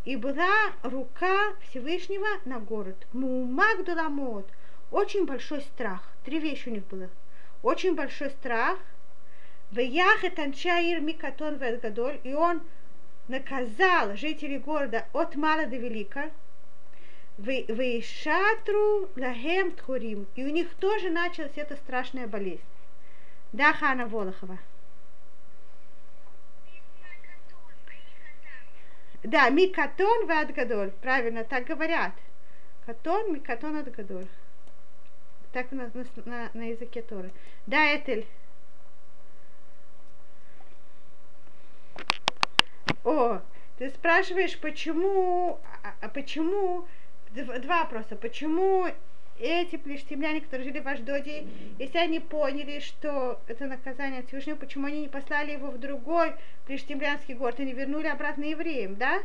и 0.05 0.15
была 0.15 0.74
рука 0.84 1.53
Всевышнего 1.62 2.27
на 2.46 2.60
город. 2.60 3.05
Мума 3.13 3.75
гдоламот, 3.79 4.48
очень 4.94 5.26
большой 5.26 5.60
страх. 5.62 6.00
Три 6.24 6.38
вещи 6.38 6.68
у 6.68 6.72
них 6.72 6.86
было 6.86 7.10
очень 7.62 7.96
большой 7.96 8.30
страх. 8.30 8.78
Вяхет 9.72 10.38
анчаир 10.38 11.00
микатон 11.00 11.58
гадоль, 11.58 12.20
и 12.22 12.32
он 12.32 12.62
наказал 13.26 14.14
жителей 14.16 14.58
города 14.58 15.06
от 15.12 15.34
мала 15.34 15.66
до 15.66 15.76
велика. 15.76 16.30
Вейшатру 17.38 19.08
лахем 19.16 19.72
тхурим. 19.72 20.28
И 20.36 20.44
у 20.44 20.50
них 20.50 20.72
тоже 20.74 21.10
началась 21.10 21.56
эта 21.56 21.74
страшная 21.74 22.28
болезнь. 22.28 22.62
Да, 23.52 23.72
Хана 23.72 24.06
Волохова. 24.06 24.58
Да, 29.24 29.48
микатон 29.48 30.26
вадгадоль. 30.28 30.92
Правильно, 31.02 31.42
так 31.42 31.64
говорят. 31.64 32.12
Катон, 32.86 33.32
микатон, 33.32 33.78
адгадоль. 33.78 34.28
Так 35.54 35.70
на, 35.70 35.88
на, 36.25 36.50
на 36.52 36.70
языке 36.70 37.00
Торы. 37.00 37.30
Да, 37.68 37.96
Этель. 37.96 38.26
О, 43.04 43.40
ты 43.78 43.88
спрашиваешь, 43.90 44.58
почему, 44.58 45.61
а, 45.84 45.94
а 46.00 46.08
почему, 46.08 46.87
два 47.30 47.84
вопроса, 47.84 48.16
почему 48.16 48.88
эти 49.38 49.76
плештемляне, 49.76 50.40
которые 50.40 50.66
жили 50.66 50.80
в 50.80 50.88
Аждоде, 50.88 51.46
если 51.78 51.99
они 51.99 52.18
поняли, 52.18 52.80
что 52.80 53.40
это 53.46 53.66
наказание 53.66 54.20
от 54.20 54.26
Всевышнего, 54.26 54.56
почему 54.56 54.88
они 54.88 55.02
не 55.02 55.08
послали 55.08 55.52
его 55.52 55.70
в 55.70 55.78
другой 55.78 56.34
плештемлянский 56.66 57.34
город 57.34 57.61
и 57.61 57.64
не 57.64 57.75
вернули 57.75 58.08
обратно 58.08 58.42
евреям, 58.42 58.96
да? 58.96 59.23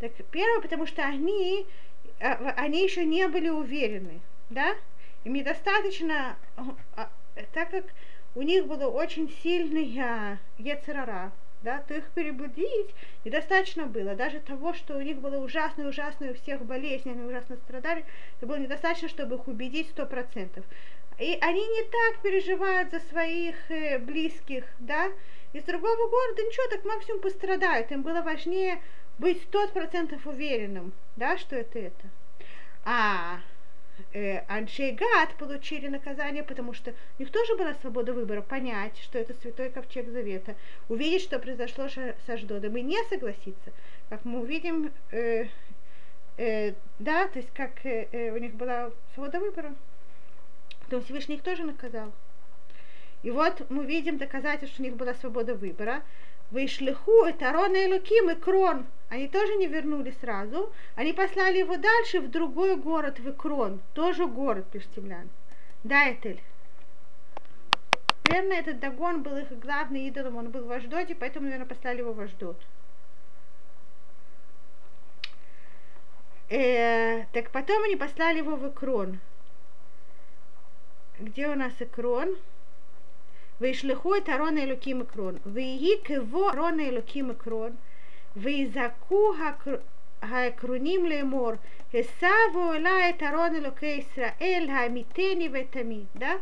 Так, 0.00 0.10
первое, 0.32 0.60
потому 0.60 0.86
что 0.86 1.04
они, 1.04 1.66
а, 2.18 2.52
они 2.56 2.82
еще 2.82 3.04
не 3.04 3.28
были 3.28 3.48
уверены, 3.48 4.18
да? 4.50 4.74
Им 5.26 5.34
недостаточно, 5.34 6.36
а, 6.94 7.10
так 7.52 7.72
как 7.72 7.84
у 8.36 8.42
них 8.42 8.68
было 8.68 8.86
очень 8.86 9.28
сильная 9.42 10.38
ецерара, 10.56 11.32
да, 11.62 11.82
то 11.88 11.94
их 11.94 12.08
перебудить 12.12 12.94
недостаточно 13.24 13.86
было. 13.86 14.14
Даже 14.14 14.38
того, 14.38 14.72
что 14.72 14.96
у 14.96 15.00
них 15.00 15.18
было 15.18 15.38
ужасно-ужасно, 15.38 16.30
у 16.30 16.34
всех 16.34 16.64
болезнь, 16.64 17.10
они 17.10 17.24
ужасно 17.24 17.56
страдали, 17.56 18.04
это 18.36 18.46
было 18.46 18.54
недостаточно, 18.54 19.08
чтобы 19.08 19.34
их 19.34 19.48
убедить 19.48 19.90
сто 19.90 20.06
процентов. 20.06 20.64
И 21.18 21.36
они 21.40 21.60
не 21.60 21.82
так 21.82 22.22
переживают 22.22 22.92
за 22.92 23.00
своих 23.00 23.56
э, 23.68 23.98
близких, 23.98 24.62
да, 24.78 25.10
из 25.52 25.64
другого 25.64 26.08
города 26.08 26.42
ничего, 26.44 26.70
так 26.70 26.84
максимум 26.84 27.20
пострадают. 27.20 27.90
Им 27.90 28.02
было 28.02 28.22
важнее 28.22 28.80
быть 29.18 29.42
сто 29.42 29.66
процентов 29.66 30.24
уверенным, 30.24 30.92
да, 31.16 31.36
что 31.36 31.56
это 31.56 31.80
это. 31.80 32.06
А 32.84 33.40
э, 34.12 34.38
Аншейгат 34.48 35.34
получили 35.38 35.88
наказание, 35.88 36.42
потому 36.42 36.72
что 36.74 36.92
у 37.18 37.22
них 37.22 37.30
тоже 37.30 37.56
была 37.56 37.74
свобода 37.74 38.12
выбора 38.12 38.42
понять, 38.42 38.96
что 38.98 39.18
это 39.18 39.34
святой 39.34 39.70
ковчег 39.70 40.08
завета, 40.08 40.54
увидеть, 40.88 41.22
что 41.22 41.38
произошло 41.38 41.88
с 41.88 42.28
Аждодом, 42.28 42.76
и 42.76 42.82
не 42.82 43.02
согласиться. 43.08 43.72
Как 44.08 44.24
мы 44.24 44.40
увидим, 44.40 44.92
э, 45.10 45.46
э, 46.36 46.74
да, 46.98 47.28
то 47.28 47.38
есть 47.38 47.52
как 47.54 47.84
э, 47.84 48.08
э 48.12 48.30
у 48.30 48.38
них 48.38 48.54
была 48.54 48.90
свобода 49.14 49.40
выбора. 49.40 49.74
Потом 50.84 51.02
Всевышний 51.02 51.36
их 51.36 51.42
тоже 51.42 51.64
наказал. 51.64 52.12
И 53.22 53.30
вот 53.30 53.68
мы 53.70 53.84
видим 53.84 54.18
доказательство, 54.18 54.68
что 54.68 54.82
у 54.82 54.86
них 54.86 54.96
была 54.96 55.14
свобода 55.14 55.54
выбора. 55.54 56.02
Вышлиху 56.50 57.24
это 57.24 57.50
Арон 57.50 57.74
и 57.74 57.86
Луким 57.86 58.30
и 58.30 58.34
Крон. 58.34 58.86
Они 59.08 59.28
тоже 59.28 59.54
не 59.56 59.66
вернули 59.66 60.14
сразу. 60.20 60.72
Они 60.94 61.12
послали 61.12 61.58
его 61.58 61.76
дальше 61.76 62.20
в 62.20 62.30
другой 62.30 62.76
город, 62.76 63.18
в 63.18 63.30
Икрон. 63.30 63.80
Тоже 63.94 64.26
город 64.26 64.66
Пештемлян. 64.70 65.28
Да, 65.84 66.10
Этель. 66.10 66.42
Наверное, 68.28 68.58
этот 68.58 68.80
Дагон 68.80 69.22
был 69.22 69.36
их 69.36 69.56
главный 69.58 70.08
идолом, 70.08 70.36
он 70.36 70.50
был 70.50 70.64
в 70.64 70.72
Аждоде, 70.72 71.14
поэтому, 71.14 71.44
наверное, 71.44 71.68
послали 71.68 71.98
его 71.98 72.12
в 72.12 72.20
Аждод. 72.20 72.60
Э, 76.48 77.24
так 77.32 77.50
потом 77.50 77.84
они 77.84 77.96
послали 77.96 78.38
его 78.38 78.56
в 78.56 78.68
Икрон. 78.68 79.20
Где 81.18 81.48
у 81.48 81.54
нас 81.54 81.72
Икрон? 81.80 82.36
וישלחו 83.61 84.15
את 84.15 84.29
ארון 84.29 84.57
האלוקים 84.57 85.01
עקרון, 85.01 85.37
ויהי 85.45 85.91
כבוא 86.03 86.51
ארון 86.51 86.79
האלוקים 86.79 87.31
עקרון, 87.31 87.71
ויזעקו 88.35 89.33
העקרונים 90.21 91.05
לאמור, 91.05 91.51
הסבו 91.93 92.73
אליי 92.73 93.09
את 93.09 93.23
ארון 93.23 93.55
אלוקי 93.55 93.85
ישראל, 93.85 94.67
העמיתני 94.69 95.49
ותמיד, 95.51 96.07
да? 96.15 96.33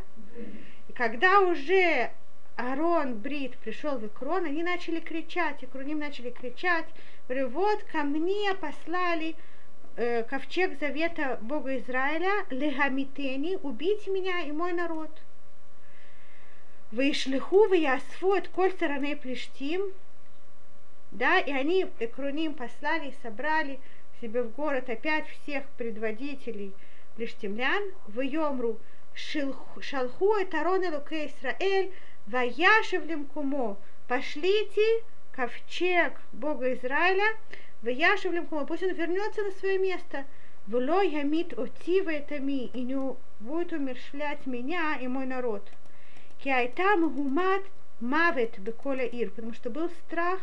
И 0.89 0.93
когда 0.93 1.39
уже 1.39 2.11
Арон 2.59 3.19
Брит 3.19 3.57
пришел 3.57 3.97
в 3.97 4.05
Икрон, 4.05 4.43
они 4.43 4.63
начали 4.63 4.99
кричать, 4.99 5.63
Икроним 5.63 5.99
начали 5.99 6.29
кричать, 6.29 6.87
говорю, 7.27 7.47
вот 7.49 7.83
ко 7.83 8.03
мне 8.03 8.53
послали 8.55 9.35
э, 9.95 10.23
ковчег 10.23 10.77
завета 10.77 11.39
Бога 11.41 11.77
Израиля, 11.77 12.45
легамитени, 12.49 13.57
убить 13.63 14.07
меня 14.07 14.41
и 14.41 14.51
мой 14.51 14.73
народ. 14.73 15.09
Вышлиху 16.94 17.66
в 17.66 17.72
Ясфу 17.72 18.34
от 18.34 18.46
коль 18.46 18.70
стороны 18.70 19.16
Плештим, 19.16 19.92
да, 21.10 21.40
и 21.40 21.50
они 21.50 21.86
Экруним 21.98 22.54
послали, 22.54 23.12
собрали 23.20 23.80
себе 24.20 24.44
в 24.44 24.52
город 24.52 24.88
опять 24.88 25.26
всех 25.26 25.64
предводителей 25.76 26.72
плештимлян, 27.16 27.82
в 28.06 28.20
Йомру, 28.20 28.78
шалху 29.12 30.36
и 30.36 30.44
Тарон 30.44 30.84
Луке 30.94 31.26
Исраэль, 31.26 31.92
Ваяшевлем 32.28 33.24
кумо, 33.24 33.76
пошлите 34.06 35.02
ковчег 35.32 36.20
Бога 36.32 36.74
Израиля, 36.74 37.26
Ваяшевлем 37.82 38.46
кумо, 38.46 38.66
пусть 38.66 38.84
он 38.84 38.92
вернется 38.92 39.42
на 39.42 39.50
свое 39.50 39.78
место. 39.78 40.26
Вло 40.68 41.02
ямит 41.02 41.58
отива 41.58 42.10
это 42.10 42.38
ми, 42.38 42.66
и 42.72 42.82
не 42.82 43.16
будет 43.40 43.72
умершлять 43.72 44.46
меня 44.46 44.96
и 45.00 45.08
мой 45.08 45.26
народ. 45.26 45.68
Киайтам 46.44 47.08
гумат 47.08 47.62
мавет 48.00 48.58
беколя 48.58 49.06
ир, 49.06 49.30
потому 49.30 49.54
что 49.54 49.70
был 49.70 49.88
страх 49.88 50.40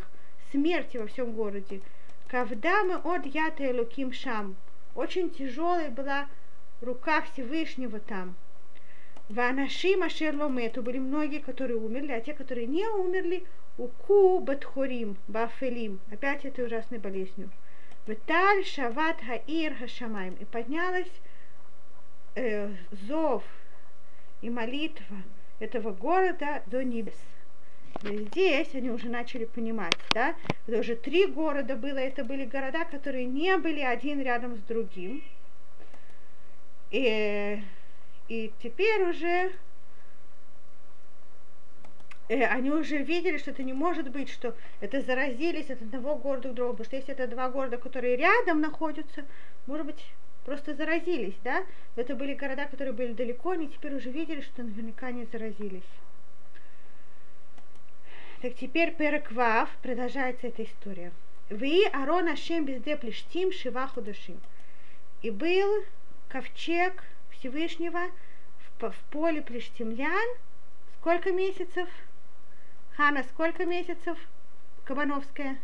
смерти 0.50 0.96
во 0.96 1.06
всем 1.06 1.30
городе. 1.30 1.80
Кавдамы 2.26 2.96
от 2.96 3.24
ята 3.24 3.70
элуким 3.70 4.12
шам. 4.12 4.56
Очень 4.96 5.30
тяжелая 5.30 5.90
была 5.90 6.26
рука 6.80 7.22
Всевышнего 7.22 8.00
там. 8.00 8.34
Ванашим 9.28 10.02
Ашер 10.02 10.34
Ломету 10.34 10.82
были 10.82 10.98
многие, 10.98 11.38
которые 11.38 11.76
умерли, 11.76 12.10
а 12.10 12.20
те, 12.20 12.34
которые 12.34 12.66
не 12.66 12.84
умерли, 12.88 13.46
уку 13.78 14.40
батхорим, 14.40 15.16
бафелим, 15.28 16.00
опять 16.10 16.44
этой 16.44 16.66
ужасной 16.66 16.98
болезнью. 16.98 17.48
Виталь 18.08 18.64
Шават 18.64 19.20
Хаир 19.20 19.76
Хашамаем. 19.76 20.34
И 20.34 20.44
поднялась 20.46 21.12
э, 22.34 22.74
зов 22.90 23.44
и 24.40 24.50
молитва 24.50 25.18
этого 25.62 25.92
города 25.92 26.62
до 26.66 26.82
небес. 26.84 27.14
Здесь 28.02 28.74
они 28.74 28.90
уже 28.90 29.08
начали 29.08 29.44
понимать, 29.44 29.96
да, 30.12 30.34
это 30.66 30.80
уже 30.80 30.96
три 30.96 31.26
города 31.26 31.76
было, 31.76 31.98
это 31.98 32.24
были 32.24 32.44
города, 32.44 32.84
которые 32.84 33.26
не 33.26 33.56
были 33.58 33.80
один 33.80 34.20
рядом 34.20 34.56
с 34.56 34.60
другим. 34.60 35.22
И 36.90 37.62
и 38.28 38.50
теперь 38.62 39.02
уже 39.02 39.52
э, 42.28 42.44
они 42.46 42.70
уже 42.70 42.98
видели, 42.98 43.36
что 43.36 43.50
это 43.50 43.62
не 43.62 43.72
может 43.72 44.10
быть, 44.10 44.30
что 44.30 44.56
это 44.80 45.00
заразились 45.02 45.70
от 45.70 45.82
одного 45.82 46.16
города 46.16 46.48
к 46.48 46.54
другому. 46.54 46.78
Потому 46.78 46.86
что 46.86 46.96
если 46.96 47.12
это 47.12 47.26
два 47.26 47.50
города, 47.50 47.76
которые 47.76 48.16
рядом 48.16 48.60
находятся, 48.60 49.24
может 49.66 49.86
быть, 49.86 50.04
просто 50.44 50.74
заразились, 50.74 51.36
да? 51.44 51.64
это 51.96 52.14
были 52.14 52.34
города, 52.34 52.66
которые 52.66 52.92
были 52.92 53.12
далеко, 53.12 53.50
они 53.50 53.68
теперь 53.68 53.94
уже 53.94 54.10
видели, 54.10 54.40
что 54.40 54.62
наверняка 54.62 55.10
не 55.10 55.24
заразились. 55.26 55.82
Так 58.40 58.54
теперь 58.56 58.94
Переквав, 58.94 59.70
продолжается 59.82 60.48
эта 60.48 60.64
история. 60.64 61.12
Вы 61.48 61.84
Арон 61.92 62.28
Ашем 62.28 62.64
безде 62.64 62.96
плештим 62.96 63.52
шива 63.52 63.86
худашим. 63.86 64.40
И 65.20 65.30
был 65.30 65.84
ковчег 66.28 67.04
Всевышнего 67.30 68.00
в, 68.80 68.90
в 68.90 68.96
поле 69.10 69.42
плештемлян 69.42 70.28
сколько 70.98 71.30
месяцев? 71.30 71.88
Хана, 72.96 73.22
сколько 73.24 73.64
месяцев? 73.64 74.18
Кабановская. 74.84 75.58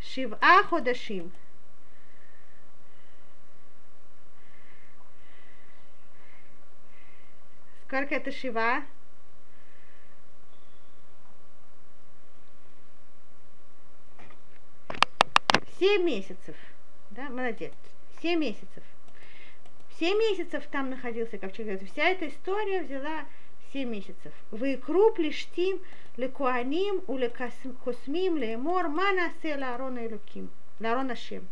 Шива 0.00 0.38
ходашим. 0.68 1.32
Сколько 7.86 8.14
это 8.14 8.32
шива? 8.32 8.82
Семь 15.78 16.04
месяцев. 16.04 16.56
Да, 17.10 17.28
молодец. 17.28 17.74
Семь 18.22 18.40
месяцев. 18.40 18.82
Семь 19.98 20.18
месяцев 20.18 20.64
там 20.70 20.90
находился 20.90 21.38
ковчег. 21.38 21.80
Вся 21.92 22.04
эта 22.04 22.28
история 22.28 22.82
взяла 22.82 23.26
семь 23.72 23.90
месяцев. 23.90 24.32
Вы 24.50 24.76
круп 24.76 25.18
лиштим 25.18 25.80
лекуаним 26.16 27.02
у 27.06 27.18
лекосмим 27.18 28.36
лемор 28.38 28.88
мана 28.88 29.30
села 29.42 29.74
арона 29.74 30.06
илуким. 30.06 30.50
Ларона 30.80 31.16
шем. 31.16 31.46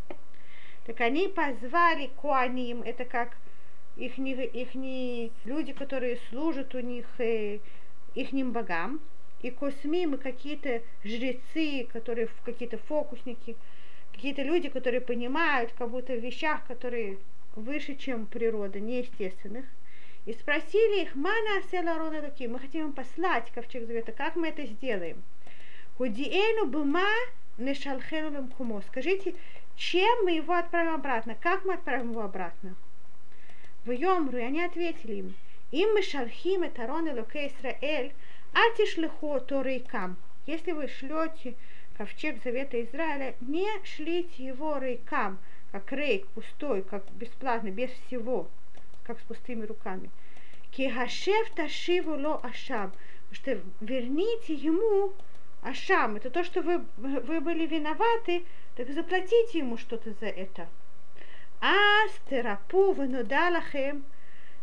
Так 0.86 1.00
они 1.00 1.28
позвали 1.28 2.08
куаним, 2.16 2.82
это 2.82 3.04
как 3.04 3.36
их, 3.96 4.18
их 4.18 5.32
люди, 5.44 5.72
которые 5.72 6.18
служат 6.30 6.74
у 6.74 6.80
них 6.80 7.06
э, 7.18 7.58
ихним 8.14 8.52
богам, 8.52 9.00
и 9.42 9.50
космим, 9.50 10.14
и 10.14 10.18
какие-то 10.18 10.82
жрецы, 11.04 11.88
которые 11.92 12.28
какие-то 12.44 12.78
фокусники, 12.78 13.56
какие-то 14.12 14.42
люди, 14.42 14.68
которые 14.68 15.00
понимают 15.00 15.72
как 15.76 15.90
будто 15.90 16.14
в 16.14 16.20
вещах, 16.20 16.64
которые 16.66 17.18
выше, 17.56 17.96
чем 17.96 18.26
природа, 18.26 18.80
неестественных, 18.80 19.66
и 20.24 20.32
спросили 20.32 21.02
их, 21.02 21.14
мана 21.16 21.58
асела 21.58 21.98
рода 21.98 22.22
такие, 22.22 22.48
мы 22.48 22.60
хотим 22.60 22.86
им 22.86 22.92
послать 22.92 23.50
ковчег 23.50 23.86
завета, 23.86 24.12
как 24.12 24.36
мы 24.36 24.48
это 24.48 24.64
сделаем? 24.66 25.22
Худиэну 25.98 26.66
бума 26.66 27.10
нешалхену. 27.58 28.48
Скажите, 28.88 29.34
чем 29.76 30.24
мы 30.24 30.36
его 30.36 30.54
отправим 30.54 30.94
обратно? 30.94 31.34
Как 31.34 31.64
мы 31.64 31.74
отправим 31.74 32.12
его 32.12 32.22
обратно? 32.22 32.76
В 33.84 33.90
Йомру, 33.90 34.38
и 34.38 34.42
они 34.42 34.62
ответили 34.62 35.14
им, 35.14 35.34
им 35.72 35.94
мы 35.94 36.02
шалхим 36.02 36.62
это 36.62 36.86
рон 36.86 37.08
элоке 37.08 37.48
Исраэль, 37.48 38.12
альтишлиху 38.52 39.40
торейкам. 39.40 40.16
Если 40.46 40.70
вы 40.70 40.86
шлете 40.86 41.56
ковчег 41.96 42.42
завета 42.44 42.80
Израиля, 42.82 43.34
не 43.40 43.68
шлите 43.84 44.44
его 44.44 44.78
рейкам, 44.78 45.38
как 45.72 45.90
рейк 45.92 46.28
пустой, 46.28 46.82
как 46.82 47.10
бесплатно, 47.12 47.70
без 47.70 47.90
всего, 47.90 48.48
как 49.02 49.18
с 49.18 49.22
пустыми 49.22 49.64
руками. 49.64 50.10
Кихашев 50.70 51.50
ташиву 51.50 52.14
ло 52.16 52.40
ашам, 52.42 52.92
что 53.32 53.60
верните 53.80 54.54
ему 54.54 55.12
ашам, 55.62 56.16
это 56.16 56.30
то, 56.30 56.44
что 56.44 56.62
вы, 56.62 56.84
вы 56.96 57.40
были 57.40 57.66
виноваты, 57.66 58.44
так 58.76 58.90
заплатите 58.92 59.58
ему 59.58 59.76
что-то 59.76 60.12
за 60.20 60.26
это. 60.26 60.68
Астерапу 61.62 62.92
ванудалахем, 62.92 64.04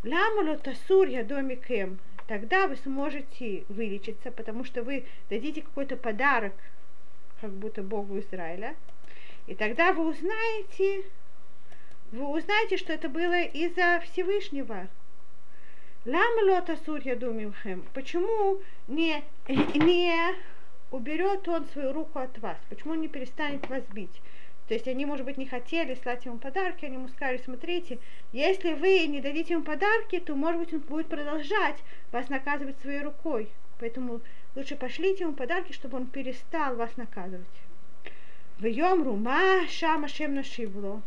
ламуло 0.04 0.58
тасур 0.58 1.08
ядомикем. 1.08 1.98
Тогда 2.28 2.68
вы 2.68 2.76
сможете 2.76 3.64
вылечиться, 3.70 4.32
потому 4.32 4.66
что 4.66 4.84
вы 4.84 5.06
дадите 5.30 5.62
какой-то 5.62 5.96
подарок, 5.96 6.54
как 7.40 7.52
будто 7.52 7.84
Богу 7.84 8.20
Израиля, 8.20 8.76
и 9.48 9.56
тогда 9.56 9.94
вы 9.94 10.10
узнаете, 10.10 11.06
вы 12.12 12.28
узнаете, 12.28 12.76
что 12.76 12.92
это 12.92 13.08
было 13.08 13.44
из-за 13.44 14.02
Всевышнего. 14.02 14.90
Лам 16.06 16.50
лота 16.50 16.78
сурья 16.86 17.16
думимхем. 17.16 17.86
Почему 17.94 18.60
не, 18.90 19.24
не 19.48 20.36
уберет 20.92 21.48
он 21.48 21.66
свою 21.68 21.94
руку 21.94 22.20
от 22.20 22.38
вас? 22.40 22.58
Почему 22.70 22.92
он 22.92 23.00
не 23.00 23.08
перестанет 23.08 23.70
вас 23.70 23.84
бить? 23.94 24.22
То 24.70 24.76
есть 24.76 24.88
они, 24.88 25.04
может 25.04 25.26
быть, 25.26 25.38
не 25.38 25.48
хотели 25.48 25.96
слать 25.96 26.26
ему 26.26 26.38
подарки, 26.38 26.86
они 26.86 26.98
ему 26.98 27.08
сказали, 27.08 27.42
смотрите, 27.44 27.98
если 28.32 28.74
вы 28.74 29.08
не 29.08 29.20
дадите 29.20 29.56
ему 29.56 29.64
подарки, 29.64 30.20
то, 30.20 30.36
может 30.36 30.60
быть, 30.60 30.74
он 30.76 30.82
будет 30.82 31.08
продолжать 31.08 31.78
вас 32.12 32.30
наказывать 32.30 32.78
своей 32.80 33.02
рукой. 33.02 33.50
Поэтому 33.80 34.22
лучше 34.56 34.76
пошлите 34.76 35.24
ему 35.24 35.34
подарки, 35.34 35.72
чтобы 35.72 35.98
он 35.98 36.06
перестал 36.06 36.76
вас 36.76 36.96
наказывать. 36.98 37.48
В 38.60 38.66
Йомру, 38.66 39.16
ма 39.16 39.64
Ашам 39.64 40.06
Ашем 40.06 40.36
нашивло. 40.36 41.02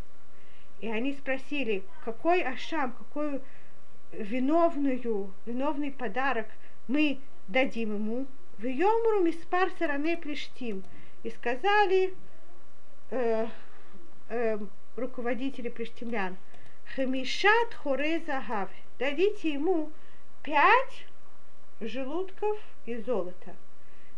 И 0.81 0.89
они 0.91 1.13
спросили, 1.13 1.85
какой 2.05 2.43
Ашам, 2.43 2.91
какой 2.91 3.41
виновную, 4.11 5.33
виновный 5.47 5.93
подарок 5.93 6.49
мы 6.89 7.21
дадим 7.47 7.95
ему. 7.95 8.27
В 8.59 8.67
Йомру 8.67 9.23
миспар 9.23 9.71
саране 9.79 10.17
плештим. 10.17 10.83
И 11.23 11.31
сказали 11.31 12.13
э, 13.13 13.47
э, 14.31 14.59
руководители 14.97 15.69
плештимлян, 15.69 16.37
хамишат 16.95 17.75
хоре 17.75 18.21
загав. 18.27 18.71
Дадите 18.99 19.53
ему 19.53 19.91
пять 20.43 21.07
желудков 21.81 22.59
из 22.87 23.05
золота. 23.05 23.55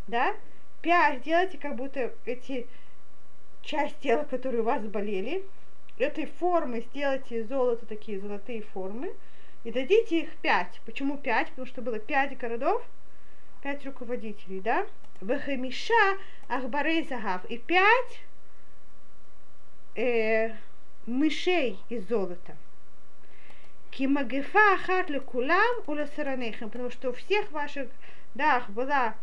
Да? 0.07 0.35
Пять, 0.81 1.21
сделайте 1.21 1.57
как 1.57 1.75
будто 1.75 2.13
эти 2.25 2.67
часть 3.61 3.99
тела, 3.99 4.23
которые 4.23 4.61
у 4.61 4.65
вас 4.65 4.83
болели, 4.83 5.43
этой 5.97 6.25
формы 6.25 6.81
сделайте 6.81 7.39
из 7.39 7.47
золота 7.49 7.85
такие 7.85 8.19
золотые 8.19 8.61
формы, 8.61 9.13
и 9.63 9.71
дадите 9.71 10.19
их 10.19 10.35
пять. 10.37 10.79
Почему 10.85 11.17
пять? 11.17 11.49
Потому 11.49 11.65
что 11.65 11.81
было 11.81 11.99
пять 11.99 12.37
городов, 12.37 12.83
пять 13.63 13.85
руководителей, 13.85 14.61
да? 14.61 14.85
Вахамиша 15.21 16.17
Ахбарей 16.47 17.03
Загав. 17.07 17.43
И 17.45 17.57
пять 17.57 18.21
э, 19.95 20.51
мышей 21.05 21.79
из 21.89 22.07
золота. 22.07 22.55
Кимагефа 23.91 24.73
ахат 24.73 25.09
кулам 25.25 25.83
уласаранейхам, 25.87 26.69
потому 26.69 26.91
что 26.91 27.09
у 27.09 27.13
всех 27.13 27.49
ваших 27.51 27.87
дах 28.33 28.69
была 28.69 29.15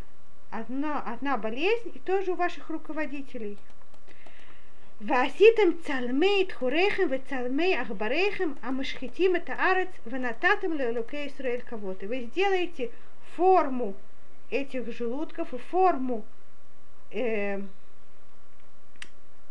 одна, 0.49 0.99
одна 1.01 1.37
болезнь, 1.37 1.91
и 1.93 1.99
тоже 1.99 2.31
у 2.31 2.35
ваших 2.35 2.69
руководителей. 2.69 3.57
Васитам 4.99 5.79
цалмей 5.83 6.45
тхурехем 6.45 7.09
вы 7.09 7.21
цалмей 7.29 7.77
ахбарехем 7.77 8.57
амашхитим 8.61 9.35
это 9.35 9.53
арец 9.53 9.89
ванататам 10.05 10.73
лелуке 10.73 11.27
Исраэль 11.27 11.61
кого-то. 11.61 12.07
Вы 12.07 12.21
сделаете 12.21 12.89
форму 13.35 13.95
этих 14.49 14.91
желудков 14.95 15.53
и 15.53 15.57
форму 15.57 16.25
э, 17.11 17.61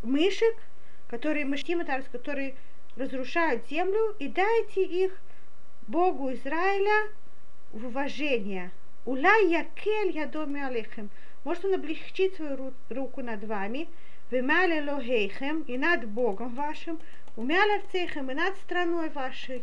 мышек– 0.03 0.57
которые 1.13 1.45
мышким 1.45 1.85
которые 2.11 2.55
разрушают 2.97 3.69
землю, 3.69 4.17
и 4.19 4.29
дайте 4.29 4.83
их 4.83 5.13
Богу 5.87 6.33
Израиля 6.33 7.11
в 7.73 7.85
уважение. 7.85 8.71
Ула 9.05 9.37
якель 9.43 10.17
ядоми 10.17 10.63
алехем. 10.63 11.11
Может 11.45 11.67
он 11.67 11.75
облегчит 11.75 12.37
свою 12.37 12.73
руку 12.89 13.21
над 13.21 13.45
вами, 13.45 13.89
Вемале 14.31 14.81
лохейхем 14.83 15.61
и 15.69 15.77
над 15.77 16.09
Богом 16.09 16.55
вашим, 16.55 16.99
умял 17.37 17.71
арцейхем 17.71 18.31
и 18.31 18.35
над 18.35 18.57
страной 18.57 19.11
вашей. 19.11 19.63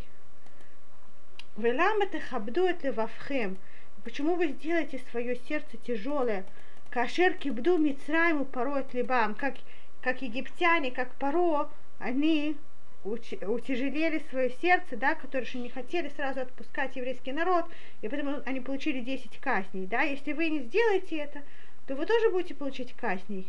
Велам 1.58 2.00
это 2.02 2.20
хабду 2.20 2.66
это 2.66 2.94
вавхем. 2.94 3.58
Почему 4.04 4.36
вы 4.36 4.50
сделаете 4.50 5.02
свое 5.10 5.36
сердце 5.48 5.78
тяжелое? 5.78 6.46
Кашер 6.92 7.34
кибду 7.34 7.80
мицраему 7.80 8.46
порой 8.46 8.86
либам, 8.94 9.34
как, 9.34 9.56
как 10.02 10.22
египтяне, 10.22 10.92
как 10.92 11.14
поро, 11.16 11.70
они 12.00 12.56
утяжелели 13.04 14.24
свое 14.30 14.52
сердце, 14.62 14.98
да, 14.98 15.16
которые 15.16 15.50
же 15.50 15.58
не 15.58 15.70
хотели 15.70 16.10
сразу 16.10 16.42
отпускать 16.42 16.96
еврейский 16.96 17.32
народ, 17.32 17.66
и 18.02 18.10
поэтому 18.10 18.42
они 18.46 18.60
получили 18.60 19.00
10 19.00 19.38
казней, 19.40 19.88
да, 19.88 20.02
если 20.02 20.34
вы 20.34 20.50
не 20.50 20.60
сделаете 20.60 21.18
это, 21.18 21.42
то 21.88 21.96
вы 21.96 22.06
тоже 22.06 22.30
будете 22.30 22.56
получить 22.56 22.94
казней. 22.94 23.48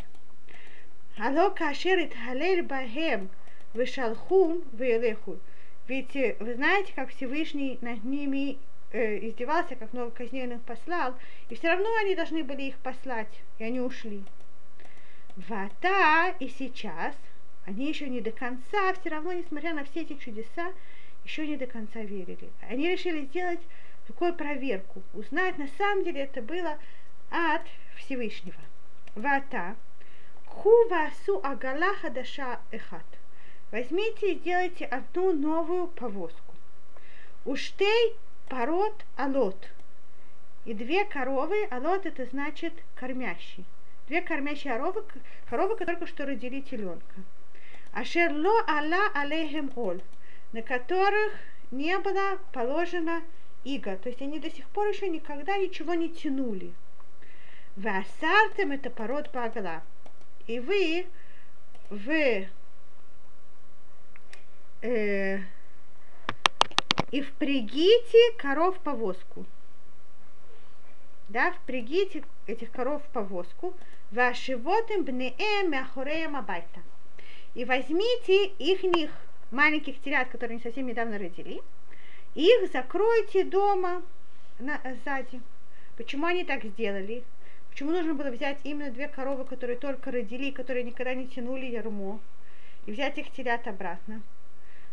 Алло 1.19 1.51
кашерит 1.51 2.15
халель 2.15 2.63
бахем 2.63 3.29
вышалхум 3.75 4.63
веелеху. 4.73 5.39
Ведь 5.89 6.15
вы 6.39 6.55
знаете, 6.55 6.93
как 6.95 7.11
Всевышний 7.11 7.79
над 7.81 8.05
ними 8.05 8.59
э, 8.93 9.29
издевался, 9.29 9.75
как 9.75 9.93
много 9.93 10.13
казненных 10.13 10.63
послал, 10.63 11.15
и 11.49 11.57
все 11.57 11.69
равно 11.69 11.89
они 12.01 12.15
должны 12.15 12.45
были 12.45 12.63
их 12.63 12.79
послать, 12.79 13.43
и 13.59 13.65
они 13.65 13.81
ушли. 13.81 14.23
Вата 15.37 16.35
и 16.39 16.49
сейчас, 16.49 17.15
они 17.65 17.89
еще 17.89 18.09
не 18.09 18.21
до 18.21 18.33
конца, 18.33 18.93
все 18.95 19.11
равно, 19.11 19.33
несмотря 19.33 19.75
на 19.75 19.85
все 19.85 20.03
эти 20.03 20.15
чудеса, 20.15 20.73
еще 21.25 21.47
не 21.47 21.57
до 21.57 21.67
конца 21.67 22.01
верили. 22.01 22.51
Они 22.69 22.89
решили 22.89 23.27
сделать 23.27 23.61
такую 24.07 24.35
проверку, 24.35 25.03
узнать, 25.15 25.59
на 25.59 25.69
самом 25.79 26.05
деле 26.05 26.23
это 26.23 26.43
было 26.43 26.79
от 27.31 27.63
Всевышнего. 27.97 28.61
Вата, 29.15 29.77
Хувасу 30.47 31.41
агала 31.43 31.95
хадаша 31.95 32.61
эхат. 32.71 33.07
Возьмите 33.71 34.33
и 34.33 34.39
сделайте 34.39 34.85
одну 34.85 35.33
новую 35.33 35.87
повозку. 35.87 36.55
Уштей 37.45 38.17
пород 38.49 39.05
алот. 39.17 39.69
И 40.65 40.75
две 40.75 41.05
коровы, 41.05 41.65
алот 41.71 42.05
это 42.05 42.27
значит 42.27 42.75
кормящий. 42.97 43.65
Две 44.11 44.23
кормящие 44.23 44.73
коровы, 44.73 45.05
коровы, 45.49 45.77
которые 45.77 45.97
только 45.97 46.11
что 46.11 46.27
родили 46.27 46.61
теленка. 46.63 47.15
Ашерло 47.93 48.51
алла 48.67 49.09
алейхем 49.15 49.71
ол, 49.77 50.01
на 50.51 50.63
которых 50.63 51.35
не 51.71 51.97
было 52.01 52.41
положено 52.53 53.23
иго. 53.63 53.97
То 53.99 54.09
есть 54.09 54.21
они 54.21 54.41
до 54.41 54.51
сих 54.51 54.69
пор 54.71 54.89
еще 54.89 55.09
никогда 55.09 55.57
ничего 55.59 55.95
не 55.95 56.09
тянули. 56.09 56.73
Васартем 57.77 58.73
это 58.73 58.91
пород 58.91 59.31
багала 59.33 59.81
и 60.49 60.59
вы 60.59 61.07
в 61.89 62.49
э, 64.83 65.39
и 67.13 67.23
впрягите 67.23 68.33
коров 68.39 68.77
в 68.77 68.81
повозку. 68.81 69.47
Да, 71.29 71.53
впрягите 71.53 72.25
этих 72.49 72.73
коров 72.73 73.05
в 73.05 73.09
повозку. 73.11 73.73
Ваши 74.11 74.57
водым 74.57 75.05
бнеэм 75.05 75.71
мяхореем 75.71 76.35
абайта. 76.35 76.81
И 77.55 77.65
возьмите 77.65 78.47
их 78.47 79.11
маленьких 79.53 80.01
телят, 80.01 80.29
которые 80.31 80.57
они 80.57 80.63
совсем 80.63 80.89
недавно 80.89 81.17
родили, 81.17 81.63
и 82.35 82.43
их 82.43 82.73
закройте 82.73 83.45
дома 83.45 84.03
на, 84.59 84.81
сзади. 85.05 85.41
Почему 85.97 86.27
они 86.27 86.45
так 86.45 86.65
сделали? 86.65 87.23
Почему 87.71 87.93
нужно 87.93 88.15
было 88.15 88.31
взять 88.31 88.59
именно 88.65 88.91
две 88.91 89.07
коровы, 89.07 89.45
которые 89.45 89.79
только 89.79 90.11
родили, 90.11 90.51
которые 90.51 90.83
никогда 90.83 91.15
не 91.15 91.29
тянули 91.29 91.67
ярмо, 91.67 92.19
и 92.87 92.93
взять 92.93 93.17
их 93.19 93.31
телят 93.31 93.69
обратно? 93.69 94.23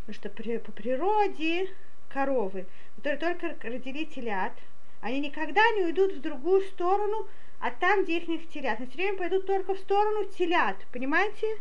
Потому 0.02 0.14
что 0.14 0.30
при, 0.30 0.58
по 0.58 0.72
природе 0.72 1.70
коровы, 2.10 2.68
которые 2.98 3.20
только 3.20 3.68
родили 3.68 4.06
телят, 4.06 4.54
они 5.02 5.20
никогда 5.22 5.62
не 5.72 5.86
уйдут 5.86 6.14
в 6.14 6.22
другую 6.22 6.62
сторону, 6.62 7.28
а 7.60 7.72
там, 7.72 8.04
где 8.04 8.18
их 8.18 8.28
не 8.28 8.40
телят. 8.40 8.80
Они 8.80 8.88
все 8.88 8.98
время 8.98 9.18
пойдут 9.18 9.46
только 9.46 9.74
в 9.74 9.80
сторону 9.80 10.26
телят, 10.26 10.78
понимаете? 10.92 11.58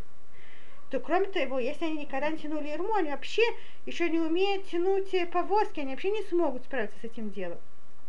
То 0.91 1.01
кроме 1.01 1.27
того, 1.27 1.59
если 1.59 1.85
они 1.87 2.03
никогда 2.03 2.31
не 2.31 2.39
тянули 2.39 2.69
ерму, 2.69 2.95
они 2.95 3.11
вообще 3.11 3.43
еще 3.87 4.09
не 4.09 4.21
умеют 4.21 4.69
тянуть 4.69 5.11
повозки, 5.31 5.81
они 5.81 5.91
вообще 5.91 6.11
не 6.11 6.23
смогут 6.23 6.65
справиться 6.65 6.99
с 7.01 7.05
этим 7.05 7.31
делом. 7.31 7.59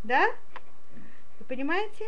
Да? 0.03 0.27
Вы 1.39 1.45
понимаете? 1.47 2.05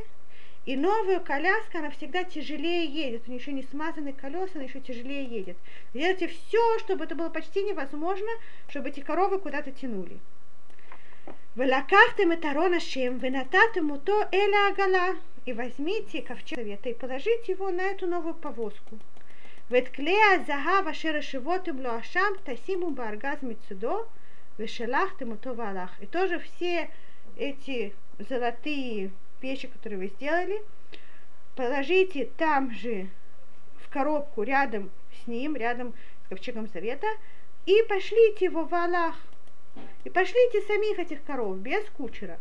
И 0.66 0.76
новая 0.76 1.20
коляска, 1.20 1.80
она 1.80 1.90
всегда 1.90 2.24
тяжелее 2.24 2.86
едет. 2.86 3.24
У 3.26 3.32
нее 3.32 3.40
еще 3.40 3.52
не 3.52 3.64
смазаны 3.64 4.14
колеса, 4.14 4.52
она 4.56 4.66
еще 4.66 4.80
тяжелее 4.80 5.24
едет. 5.24 5.58
Делайте 5.94 6.28
все, 6.28 6.80
чтобы 6.80 7.06
это 7.06 7.16
было 7.16 7.30
почти 7.30 7.64
невозможно, 7.64 8.30
чтобы 8.68 8.90
эти 8.90 9.00
коровы 9.00 9.40
куда-то 9.40 9.72
тянули. 9.72 10.20
Велакахтем 11.56 12.32
это 12.32 12.80
шем, 12.80 13.18
венататем 13.18 14.00
то 14.02 14.28
эля 14.32 14.70
агала. 14.70 15.16
И 15.46 15.54
возьмите 15.54 16.22
ковчег 16.22 16.58
совета 16.60 16.90
и 16.90 16.94
положите 16.94 17.54
его 17.54 17.72
на 17.72 17.82
эту 17.82 18.06
новую 18.06 18.36
повозку. 18.36 19.00
Ветклея 19.70 20.46
загава 20.46 20.94
шерешевотым 20.94 21.80
луашам 21.80 22.38
тасиму 22.46 22.92
баргаз 22.92 23.42
мицудо, 23.42 24.08
вешелахтем 24.60 25.38
то 25.38 25.54
валах. 25.54 25.92
И 26.02 26.06
тоже 26.06 26.38
все 26.38 26.92
эти 27.36 27.96
золотые 28.20 29.12
печи, 29.42 29.68
которые 29.68 29.98
вы 29.98 30.08
сделали, 30.08 30.62
положите 31.56 32.30
там 32.38 32.72
же 32.72 33.10
в 33.84 33.90
коробку 33.90 34.44
рядом 34.44 34.92
с 35.24 35.28
ним, 35.28 35.56
рядом 35.56 35.94
с 36.26 36.30
ковчегом 36.30 36.68
завета, 36.68 37.08
и 37.66 37.82
пошлите 37.90 38.46
его 38.46 38.66
в 38.66 38.74
Аллах. 38.74 39.16
И 40.04 40.10
пошлите 40.10 40.62
самих 40.62 41.00
этих 41.00 41.24
коров, 41.24 41.58
без 41.58 41.84
кучера. 41.98 42.40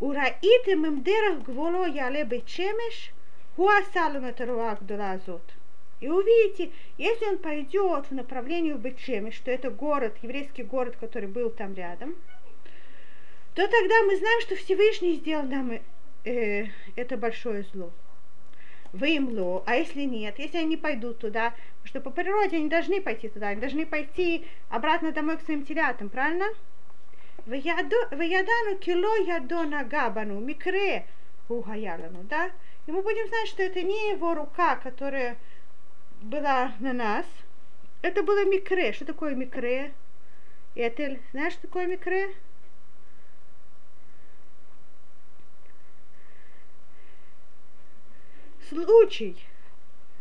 Ураите 0.00 0.76
мемдерах 0.76 1.42
гволо 1.42 1.86
яле 1.86 2.24
бечемеш, 2.24 3.12
хуасалу 3.56 4.20
на 4.20 5.12
азот. 5.12 5.42
И 6.00 6.08
увидите, 6.08 6.70
если 6.96 7.24
он 7.26 7.38
пойдет 7.38 8.06
в 8.08 8.12
направлении 8.12 8.72
Бечемеш, 8.72 9.34
что 9.34 9.50
это 9.50 9.70
город, 9.70 10.16
еврейский 10.22 10.62
город, 10.62 10.96
который 10.98 11.28
был 11.28 11.50
там 11.50 11.74
рядом, 11.74 12.14
то 13.54 13.66
тогда 13.66 14.02
мы 14.02 14.16
знаем, 14.16 14.40
что 14.42 14.54
Всевышний 14.54 15.16
сделал 15.16 15.44
нам 15.44 15.80
э, 16.24 16.66
это 16.94 17.16
большое 17.16 17.64
зло. 17.72 17.90
Вы 18.92 19.16
им 19.16 19.28
ло, 19.38 19.62
а 19.66 19.76
если 19.76 20.02
нет, 20.02 20.38
если 20.38 20.58
они 20.58 20.76
пойдут 20.76 21.18
туда, 21.18 21.54
что 21.84 22.00
по 22.00 22.10
природе 22.10 22.56
они 22.56 22.68
должны 22.68 23.00
пойти 23.02 23.28
туда, 23.28 23.48
они 23.48 23.60
должны 23.60 23.84
пойти 23.84 24.46
обратно 24.70 25.12
домой 25.12 25.36
к 25.36 25.42
своим 25.42 25.64
телятам, 25.64 26.08
правильно? 26.08 26.46
Ваядану 27.46 28.78
кило 28.78 29.16
ядона 29.16 29.84
габану 29.84 30.40
микре 30.40 31.06
ухаялану, 31.48 32.22
да? 32.24 32.50
И 32.86 32.92
мы 32.92 33.02
будем 33.02 33.26
знать, 33.28 33.48
что 33.48 33.62
это 33.62 33.82
не 33.82 34.12
его 34.12 34.34
рука, 34.34 34.76
которая 34.76 35.36
была 36.22 36.72
на 36.80 36.92
нас, 36.92 37.26
это 38.02 38.22
было 38.22 38.44
микре. 38.44 38.92
Что 38.92 39.04
такое 39.04 39.34
микре? 39.34 39.92
Этель, 40.74 41.20
знаешь, 41.32 41.54
что 41.54 41.62
такое 41.62 41.86
микре? 41.86 42.34
случай, 48.69 49.35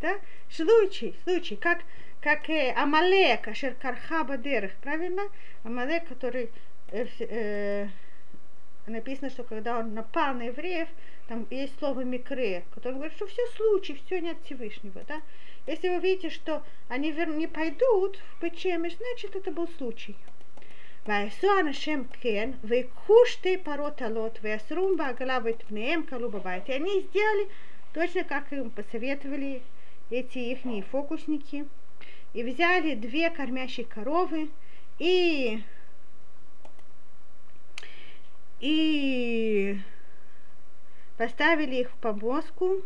да, 0.00 0.18
случай, 0.50 1.14
случай, 1.24 1.57
как, 1.57 1.81
как 2.20 2.48
э, 2.50 2.72
Амалек, 2.76 3.48
Ашер 3.48 3.74
Кархаба 3.74 4.37
Дерах, 4.37 4.72
правильно? 4.83 5.22
Амалек, 5.64 6.09
который 6.09 6.50
э, 6.88 7.07
э, 7.18 7.88
написано, 8.87 9.31
что 9.31 9.44
когда 9.44 9.78
он 9.78 9.94
напал 9.94 10.35
на 10.35 10.44
евреев, 10.44 10.88
там 11.28 11.46
есть 11.50 11.78
слово 11.78 12.00
микре, 12.00 12.64
которое 12.74 12.96
говорит, 12.96 13.16
что 13.16 13.26
все 13.26 13.46
случай, 13.57 14.00
все 14.05 14.20
не 14.20 14.31
от 14.31 14.44
Всевышнего, 14.44 15.02
да? 15.07 15.22
Если 15.66 15.88
вы 15.88 16.00
видите, 16.00 16.31
что 16.31 16.64
они 16.88 17.12
не 17.12 17.46
пойдут 17.46 18.16
в 18.16 18.40
Печемиш, 18.40 18.96
значит, 18.96 19.37
это 19.37 19.52
был 19.52 19.68
случай. 19.78 20.16
ויעשו 21.07 21.61
אנשם 21.61 22.02
כן, 22.20 22.50
ויקחו 22.64 23.14
שתי 23.26 23.57
פרות 23.57 24.02
עלות, 24.02 24.38
ויסרום 24.42 24.96
בעגלה 24.96 25.38
ואת 25.44 25.62
פניהם 25.68 26.02
כלו 26.09 26.31
בבית. 26.31 26.68
И 26.68 26.72
они 26.72 27.00
сделали 27.00 27.48
точно 27.96 28.24
как 28.24 28.52
им 28.52 28.70
посоветовали 28.70 29.62
эти 30.11 30.38
их 30.38 30.87
фокусники. 30.87 31.66
И 32.33 32.42
взяли 32.42 32.94
две 32.94 33.31
кормящие 33.31 33.85
коровы 33.85 34.50
и 34.98 35.62
и 38.61 39.78
поставили 41.18 41.76
их 41.76 41.90
в 41.90 41.94
повозку, 41.96 42.76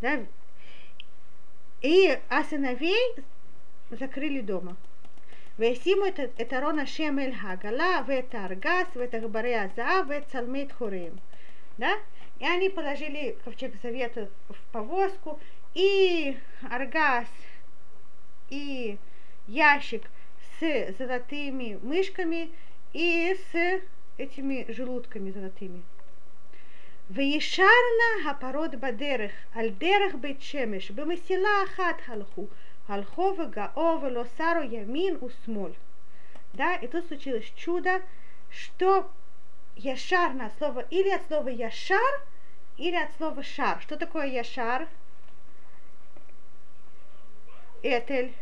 да, 0.00 0.26
и 1.80 2.18
а 2.28 2.44
сыновей 2.44 3.14
закрыли 3.90 4.40
дома. 4.40 4.76
וישימו 5.58 6.06
את 6.40 6.52
ארון 6.52 6.78
השם 6.78 7.18
אל 7.18 7.32
העגלה 7.40 8.00
ואת 8.06 8.34
הארגז 8.34 8.86
ואת 8.96 9.14
עכברי 9.14 9.56
הזהב 9.56 10.06
ואת 10.08 10.26
צלמי 10.26 10.66
תחורים. 10.66 11.12
да, 11.79 11.97
и 12.39 12.45
они 12.45 12.69
положили 12.69 13.37
ковчег 13.43 13.73
завета 13.81 14.29
в 14.49 14.71
повозку, 14.73 15.39
и 15.73 16.37
аргаз, 16.69 17.27
и 18.49 18.97
ящик 19.47 20.03
с 20.59 20.95
золотыми 20.97 21.79
мышками 21.81 22.51
и 22.91 23.37
с 23.51 23.81
этими 24.17 24.69
желудками 24.71 25.31
золотыми. 25.31 25.81
Вишарна 27.07 28.23
гапарод 28.25 28.75
бадерех, 28.75 29.31
альдерах 29.55 30.15
бетшемеш, 30.15 30.89
бемесила 30.89 31.63
ахат 31.63 32.01
халху, 32.01 32.49
халхова 32.87 33.45
гаова 33.45 34.09
лосару 34.09 34.63
ямин 34.63 35.17
усмоль. 35.21 35.75
Да, 36.53 36.75
и 36.75 36.87
тут 36.87 37.07
случилось 37.07 37.49
чудо, 37.55 38.01
что 38.49 39.09
яшар 39.79 40.33
на 40.33 40.49
слово 40.57 40.85
или 40.89 41.09
от 41.09 41.25
слова 41.27 41.49
яшар, 41.49 42.21
или 42.77 42.95
от 42.95 43.11
слова 43.17 43.43
шар. 43.43 43.81
Что 43.81 43.97
такое 43.97 44.27
яшар? 44.27 44.87
Этель. 47.81 48.33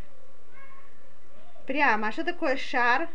Прямо. 1.66 2.08
А 2.08 2.12
что 2.12 2.24
такое 2.24 2.56
шар? 2.56 3.08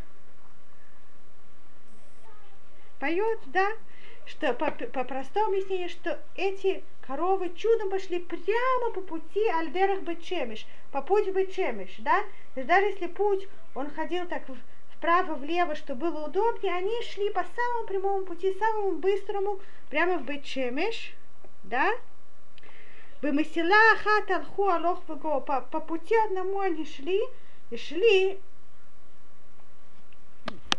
Поет, 2.99 3.39
да? 3.47 3.67
Что 4.25 4.53
по, 4.53 4.71
по 4.71 5.03
простому 5.03 5.47
объяснению, 5.47 5.89
что 5.89 6.21
эти 6.35 6.81
коровы 7.05 7.53
чудом 7.55 7.89
пошли 7.89 8.19
прямо 8.19 8.91
по 8.93 9.01
пути 9.01 9.45
Альдерах 9.49 10.01
Бечемиш, 10.03 10.65
по 10.93 11.01
пути 11.01 11.31
Бечемиш, 11.31 11.95
да? 11.99 12.21
То 12.53 12.61
есть 12.61 12.67
даже 12.67 12.85
если 12.85 13.07
путь, 13.07 13.49
он 13.75 13.91
ходил 13.91 14.25
так 14.27 14.43
вправо-влево, 15.03 15.75
что 15.75 15.95
было 15.95 16.27
удобнее, 16.27 16.73
они 16.73 17.01
шли 17.03 17.29
по 17.29 17.43
самому 17.43 17.87
прямому 17.87 18.25
пути, 18.25 18.55
самому 18.57 18.93
быстрому, 18.99 19.59
прямо 19.89 20.17
в 20.17 20.23
Бечемиш, 20.23 21.13
да? 21.65 21.91
Бемесила 23.21 23.75
ахат 23.93 24.31
алху 24.31 24.69
алох 24.69 25.03
по, 25.03 25.41
по 25.41 25.79
пути 25.81 26.15
одному 26.25 26.61
они 26.61 26.85
шли, 26.85 27.19
и 27.69 27.75
шли 27.75 28.39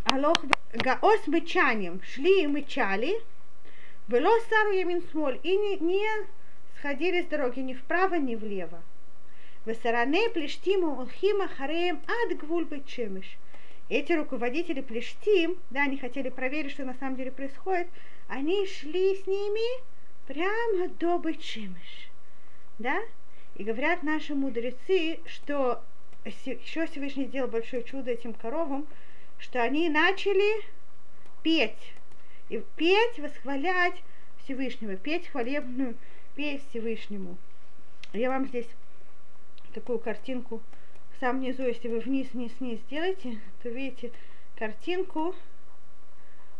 алох 0.06 0.38
гаос 0.72 1.26
мычанием, 1.26 2.00
шли 2.02 2.44
и 2.44 2.46
мычали, 2.46 3.20
было 4.08 4.30
сару 4.48 4.72
ямин 4.72 5.02
смоль, 5.10 5.38
и 5.42 5.54
не, 5.54 5.76
не 5.80 6.08
сходили 6.78 7.22
с 7.22 7.26
дороги 7.26 7.60
ни 7.60 7.74
вправо, 7.74 8.14
ни 8.14 8.36
влево. 8.36 8.82
Весаране 9.66 10.30
плештиму 10.30 10.98
улхима 10.98 11.46
хареем 11.46 12.00
ад 12.08 12.38
гвуль 12.38 12.66
чемиш. 12.86 13.36
Эти 13.88 14.12
руководители 14.12 14.80
плештим, 14.80 15.58
да, 15.70 15.82
они 15.82 15.98
хотели 15.98 16.30
проверить, 16.30 16.72
что 16.72 16.84
на 16.84 16.94
самом 16.94 17.16
деле 17.16 17.30
происходит, 17.30 17.88
они 18.28 18.66
шли 18.66 19.14
с 19.14 19.26
ними 19.26 19.82
прямо 20.26 20.88
до 20.88 21.18
Бычимыш. 21.18 22.08
Да? 22.78 23.00
И 23.56 23.62
говорят 23.62 24.02
наши 24.02 24.34
мудрецы, 24.34 25.20
что 25.26 25.82
еще 26.24 26.86
Всевышний 26.86 27.26
сделал 27.26 27.48
большое 27.48 27.84
чудо 27.84 28.10
этим 28.10 28.32
коровам, 28.32 28.86
что 29.38 29.62
они 29.62 29.90
начали 29.90 30.64
петь 31.42 31.92
и 32.48 32.62
петь, 32.76 33.18
восхвалять 33.18 34.02
Всевышнего, 34.42 34.96
петь 34.96 35.28
хвалебную 35.28 35.94
петь 36.34 36.62
Всевышнему. 36.70 37.36
Я 38.12 38.30
вам 38.30 38.46
здесь 38.46 38.66
такую 39.72 39.98
картинку 39.98 40.62
сам 41.20 41.30
самом 41.30 41.42
низу, 41.42 41.62
если 41.62 41.88
вы 41.88 42.00
вниз, 42.00 42.28
вниз, 42.32 42.52
вниз 42.58 42.80
делаете, 42.90 43.38
то 43.62 43.68
видите 43.68 44.10
картинку 44.56 45.34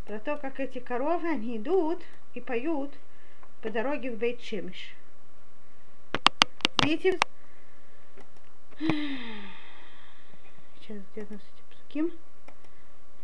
про 0.07 0.21
то, 0.21 0.37
как 0.37 0.61
эти 0.61 0.79
коровы, 0.79 1.29
они 1.29 1.57
идут 1.57 2.01
и 2.35 2.41
поют 2.41 2.93
по 3.63 3.71
дороге 3.71 4.11
в 4.11 4.17
Бейтшимиш. 4.17 4.95
Видите? 6.85 7.19
Сейчас 8.79 10.99
где 11.13 11.23
у 11.23 11.33
нас 11.33 11.41
эти 11.41 11.63
псуким? 11.71 12.13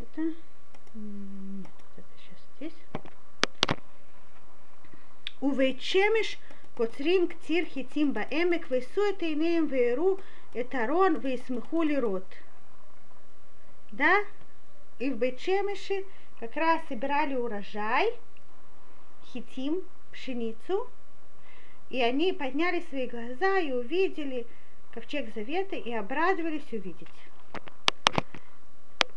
Это... 0.00 0.22
Нет, 0.94 1.66
это 1.96 2.08
сейчас 2.18 2.38
здесь. 2.56 2.74
У 5.40 5.52
Бейтшимиш 5.52 6.38
קוצרים 6.80 7.28
קציר 7.28 7.64
חיצים 7.72 8.14
בעמק, 8.14 8.66
וישאו 8.70 9.02
את 9.08 9.22
עיניהם 9.22 9.66
ויראו 9.70 10.16
את 10.60 10.74
ארון 10.74 11.16
וישמחו 11.22 11.82
לראות. 11.82 12.34
Да? 13.92 14.14
И 14.98 15.10
в 15.10 15.18
Бетшемеше 15.18 16.04
как 16.40 16.56
раз 16.56 16.80
собирали 16.88 17.34
урожай, 17.34 18.06
хитим, 19.30 19.82
пшеницу, 20.10 20.88
и 21.90 22.00
они 22.00 22.32
подняли 22.32 22.80
свои 22.88 23.06
глаза 23.06 23.58
и 23.58 23.72
увидели 23.72 24.46
ковчег 24.94 25.34
завета 25.34 25.76
и 25.76 25.92
обрадовались 25.92 26.72
увидеть. 26.72 27.18